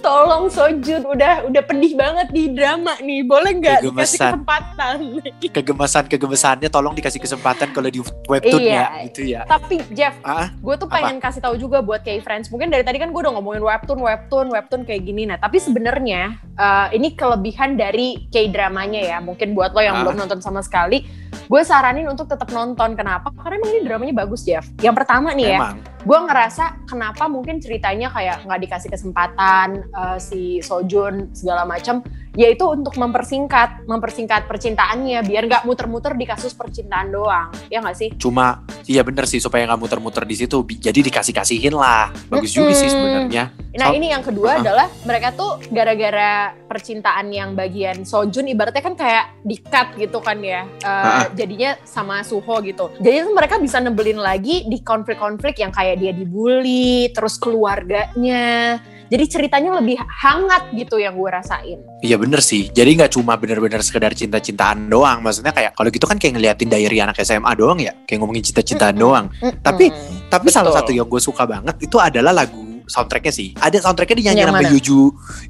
tolong 0.00 0.46
Sojun 0.48 1.02
udah 1.04 1.46
udah 1.46 1.62
pedih 1.62 1.94
banget 1.94 2.28
di 2.28 2.48
drama 2.48 2.98
nih. 2.98 3.22
Boleh 3.22 3.52
nggak 3.54 3.78
dikasih 3.82 4.18
kesempatan? 4.20 4.96
Kegemesan 5.56 6.04
kegemesannya 6.06 6.68
tolong 6.68 6.92
dikasih 6.92 7.18
kesempatan 7.18 7.70
kalau 7.70 7.86
di 7.86 7.98
webtoonnya 8.24 8.84
Iya. 8.92 9.04
gitu 9.06 9.20
ya. 9.24 9.40
Tapi 9.44 9.80
Jeff, 9.90 10.14
Ah, 10.20 10.50
gue 10.52 10.74
tuh 10.76 10.86
pengen 10.86 11.16
kasih 11.16 11.38
tahu 11.38 11.54
juga 11.56 11.80
buat 11.80 12.02
kayak 12.02 12.22
friends. 12.22 12.50
Mungkin 12.50 12.68
dari 12.68 12.82
tadi 12.82 12.98
kan 12.98 13.08
gue 13.08 13.20
udah 13.20 13.32
ngomongin 13.32 13.62
webtoon, 13.62 14.00
webtoon, 14.00 14.46
webtoon 14.50 14.82
kayak 14.82 15.02
gini. 15.02 15.24
Nah, 15.24 15.36
tapi 15.36 15.58
sebenarnya 15.58 16.34
eh, 16.52 16.88
ini 16.92 17.12
kelebihan 17.12 17.76
dari 17.76 18.26
kayak 18.26 18.50
dramanya 18.50 19.00
ya. 19.06 19.18
Mungkin 19.18 19.52
buat 19.52 19.70
lo 19.70 19.80
yang 19.80 19.96
Ah. 19.96 20.02
belum 20.02 20.16
nonton 20.18 20.40
sama 20.40 20.60
sekali, 20.60 21.04
gue 21.44 21.62
saranin 21.62 22.08
untuk 22.08 22.26
tetap 22.30 22.48
nonton. 22.48 22.96
Kenapa? 22.96 23.28
Karena 23.36 23.60
emang 23.60 23.70
ini 23.76 23.80
dramanya 23.84 24.14
bagus, 24.24 24.42
Jeff. 24.42 24.64
Yang 24.80 25.04
pertama 25.04 25.36
nih 25.36 25.52
ya, 25.52 25.58
emang. 25.60 25.76
gue 26.06 26.18
ngerasa 26.24 26.64
kenapa 26.88 27.24
mungkin 27.28 27.60
ceritanya 27.60 28.08
kayak 28.08 28.48
nggak 28.48 28.60
dikasih 28.64 28.90
kesempatan 28.90 29.68
eh, 29.86 30.18
si 30.18 30.58
Sojun 30.64 31.30
segala 31.36 31.68
macam. 31.68 32.00
Yaitu 32.36 32.68
untuk 32.68 32.94
mempersingkat, 33.00 33.88
mempersingkat 33.88 34.44
percintaannya 34.44 35.24
biar 35.24 35.48
nggak 35.48 35.62
muter-muter 35.64 36.12
di 36.14 36.28
kasus 36.28 36.52
percintaan 36.52 37.08
doang, 37.10 37.48
ya 37.72 37.80
nggak 37.80 37.96
sih? 37.96 38.12
Cuma 38.20 38.62
iya 38.84 39.00
bener 39.00 39.24
sih 39.24 39.40
supaya 39.40 39.64
nggak 39.64 39.80
muter-muter 39.80 40.22
di 40.28 40.36
situ. 40.36 40.60
Jadi 40.78 41.08
dikasih-kasihin 41.08 41.72
lah. 41.74 42.12
Bagus 42.28 42.52
juga 42.52 42.76
sih 42.76 42.92
sebenarnya. 42.92 43.50
Nah 43.76 43.92
So- 43.92 43.96
ini 43.96 44.08
yang 44.12 44.24
kedua 44.24 44.56
Uh-uh. 44.56 44.62
adalah 44.64 44.86
mereka 45.04 45.32
tuh 45.36 45.60
gara-gara 45.68 46.52
percintaan 46.64 47.28
yang 47.28 47.52
bagian 47.52 48.04
Sojun 48.08 48.48
ibaratnya 48.48 48.80
kan 48.84 48.96
kayak 48.96 49.36
di-cut 49.44 49.96
gitu 49.96 50.20
kan 50.20 50.40
ya. 50.40 50.64
Eh, 50.64 50.88
Uh-uh. 50.88 51.24
Jadinya 51.36 51.76
sama 51.84 52.20
Suho 52.20 52.60
gitu. 52.64 52.92
Jadi 53.00 53.16
tuh 53.24 53.34
mereka 53.36 53.56
bisa 53.60 53.80
nebelin 53.80 54.20
lagi 54.20 54.64
di 54.68 54.80
konflik-konflik 54.84 55.60
yang 55.60 55.72
kayak 55.72 56.00
dia 56.00 56.12
dibully, 56.12 57.12
terus 57.12 57.40
keluarganya. 57.40 58.76
Jadi 59.06 59.24
ceritanya 59.26 59.78
lebih 59.78 59.94
hangat 60.00 60.74
gitu 60.74 60.98
yang 60.98 61.14
gue 61.14 61.30
rasain. 61.30 61.78
Iya 62.02 62.18
bener 62.18 62.42
sih. 62.42 62.66
Jadi 62.68 62.98
nggak 62.98 63.14
cuma 63.14 63.38
bener-bener 63.38 63.78
sekedar 63.80 64.10
cinta-cintaan 64.10 64.86
doang. 64.86 65.22
Maksudnya 65.22 65.50
kayak 65.50 65.72
kalau 65.72 65.88
gitu 65.88 66.04
kan 66.04 66.18
kayak 66.18 66.34
ngeliatin 66.34 66.66
diary 66.66 66.98
anak 66.98 67.14
SMA 67.20 67.48
doang 67.54 67.78
ya. 67.78 67.94
Kayak 68.04 68.18
ngomongin 68.20 68.42
cinta-cintaan 68.42 68.94
Mm-mm. 68.94 69.04
doang. 69.06 69.26
Tapi- 69.62 69.94
Mm-mm. 69.94 70.26
Tapi 70.26 70.46
salah 70.50 70.70
Betul. 70.70 70.80
satu 70.82 70.90
yang 70.92 71.06
gue 71.06 71.22
suka 71.22 71.46
banget 71.46 71.76
itu 71.80 71.96
adalah 71.96 72.34
lagu 72.34 72.58
soundtracknya 72.84 73.30
sih. 73.30 73.54
Ada 73.54 73.78
soundtracknya 73.80 74.16
dinyanyi 74.16 74.42
sama? 74.42 74.58
Yuju 74.62 74.98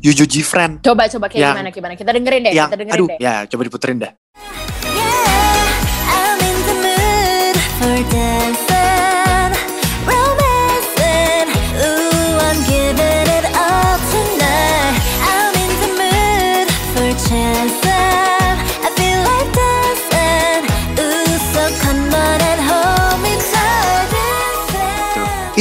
Yuju 0.01 0.25
Gfriend. 0.27 0.75
coba 0.81 1.09
coba 1.09 1.27
kayak 1.27 1.41
Yang- 1.41 1.57
gimana 1.57 1.71
gimana 1.73 1.95
kita 1.97 2.11
dengerin 2.13 2.41
deh, 2.45 2.53
Yang 2.53 2.69
kita 2.69 2.79
dengerin 2.79 2.97
aduh 3.01 3.09
deh. 3.09 3.19
ya 3.19 3.35
coba 3.45 3.63
diputerin 3.65 3.97
dah. 3.99 4.13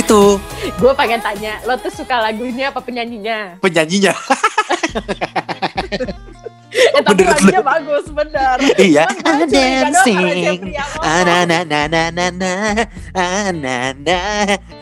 Itu 0.05 0.37
Gue 0.77 0.93
pengen 0.93 1.17
tanya, 1.17 1.57
lo 1.65 1.73
tuh 1.75 1.89
suka 1.91 2.21
lagunya 2.21 2.69
apa 2.69 2.77
penyanyinya? 2.77 3.57
penyanyinya. 3.57 4.13
Eh, 6.75 6.99
tapi 6.99 7.23
Menurut 7.23 7.39
lagunya 7.39 7.55
lo? 7.55 7.65
bagus 7.65 8.05
bener. 8.11 8.55
iya. 8.77 9.07
Curiga 9.07 9.47
doang 9.47 9.47
karena 9.47 10.01
Jeffrey 10.03 10.43
yang 10.43 10.59
ngomong. 10.59 10.99
Anana 10.99 11.57
na 11.63 11.79
na 11.87 12.01
na 12.11 12.25
na 12.29 12.51
anana 13.15 14.19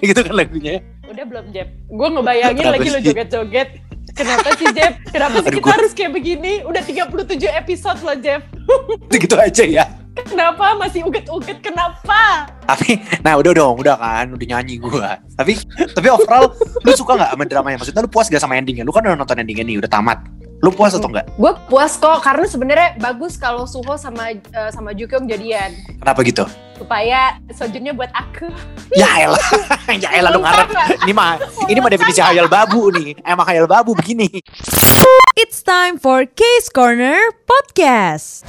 gitu 0.01 0.19
kan 0.19 0.33
lagunya. 0.33 0.81
Udah 1.05 1.21
belum 1.23 1.45
Jeb? 1.53 1.69
Gue 1.85 2.07
ngebayangin 2.09 2.65
lagi 2.65 2.89
lo 2.89 2.97
joget-joget. 2.99 3.69
Kenapa 4.11 4.57
sih 4.57 4.67
Jeb? 4.73 4.93
Kenapa 5.07 5.37
sih 5.37 5.47
Aduh, 5.47 5.53
kita 5.55 5.63
gua- 5.63 5.77
harus 5.77 5.91
kayak 5.93 6.11
begini? 6.11 6.65
Udah 6.65 6.81
37 6.81 7.13
episode 7.53 7.99
loh 8.01 8.17
Jeb. 8.17 8.41
Gitu 9.13 9.35
aja 9.37 9.63
ya. 9.63 9.85
Kenapa 10.13 10.77
masih 10.77 11.09
uget-uget? 11.09 11.57
Kenapa? 11.65 12.45
Tapi 12.69 13.01
nah 13.25 13.33
udah 13.33 13.51
dong, 13.53 13.81
udah 13.81 13.97
kan, 13.97 14.29
udah 14.29 14.45
nyanyi 14.45 14.77
gua. 14.77 15.17
Tapi 15.33 15.57
tapi 15.89 16.07
overall 16.13 16.53
lu 16.85 16.91
suka 16.93 17.17
nggak 17.17 17.31
sama 17.33 17.43
dramanya? 17.49 17.77
Maksudnya 17.81 18.01
lu 18.05 18.11
puas 18.13 18.29
gak 18.29 18.41
sama 18.41 18.53
endingnya? 18.61 18.85
Lu 18.85 18.93
kan 18.93 19.01
udah 19.01 19.17
nonton 19.17 19.41
endingnya 19.41 19.65
nih, 19.65 19.77
udah 19.81 19.89
tamat. 19.89 20.21
Lu 20.63 20.71
puas 20.71 20.95
atau 20.95 21.11
enggak? 21.11 21.27
Gue 21.35 21.51
puas 21.67 21.99
kok 21.99 22.23
karena 22.23 22.47
sebenarnya 22.47 22.89
bagus 22.95 23.35
kalau 23.35 23.67
Suho 23.67 23.99
sama 23.99 24.31
eh, 24.31 24.71
sama 24.71 24.95
Jukyung 24.95 25.27
jadian 25.27 25.75
Kenapa 25.99 26.23
gitu? 26.23 26.47
supaya 26.79 27.35
sojunnya 27.51 27.91
buat 27.91 28.07
aku. 28.15 28.47
Ya 28.95 29.27
elah, 29.27 29.43
ya 30.03 30.09
elah 30.15 30.31
lu 30.31 30.39
ngarep. 30.39 30.71
Ini 31.03 31.11
mah 31.11 31.35
ini 31.67 31.79
mah 31.83 31.91
definisi 31.91 32.23
hayal 32.23 32.47
babu 32.47 32.95
nih. 32.95 33.19
Emang 33.27 33.43
hayal 33.43 33.67
babu 33.67 33.91
begini. 33.91 34.29
It's 35.35 35.59
time 35.59 35.99
for 35.99 36.23
Case 36.23 36.71
Corner 36.71 37.19
Podcast. 37.43 38.47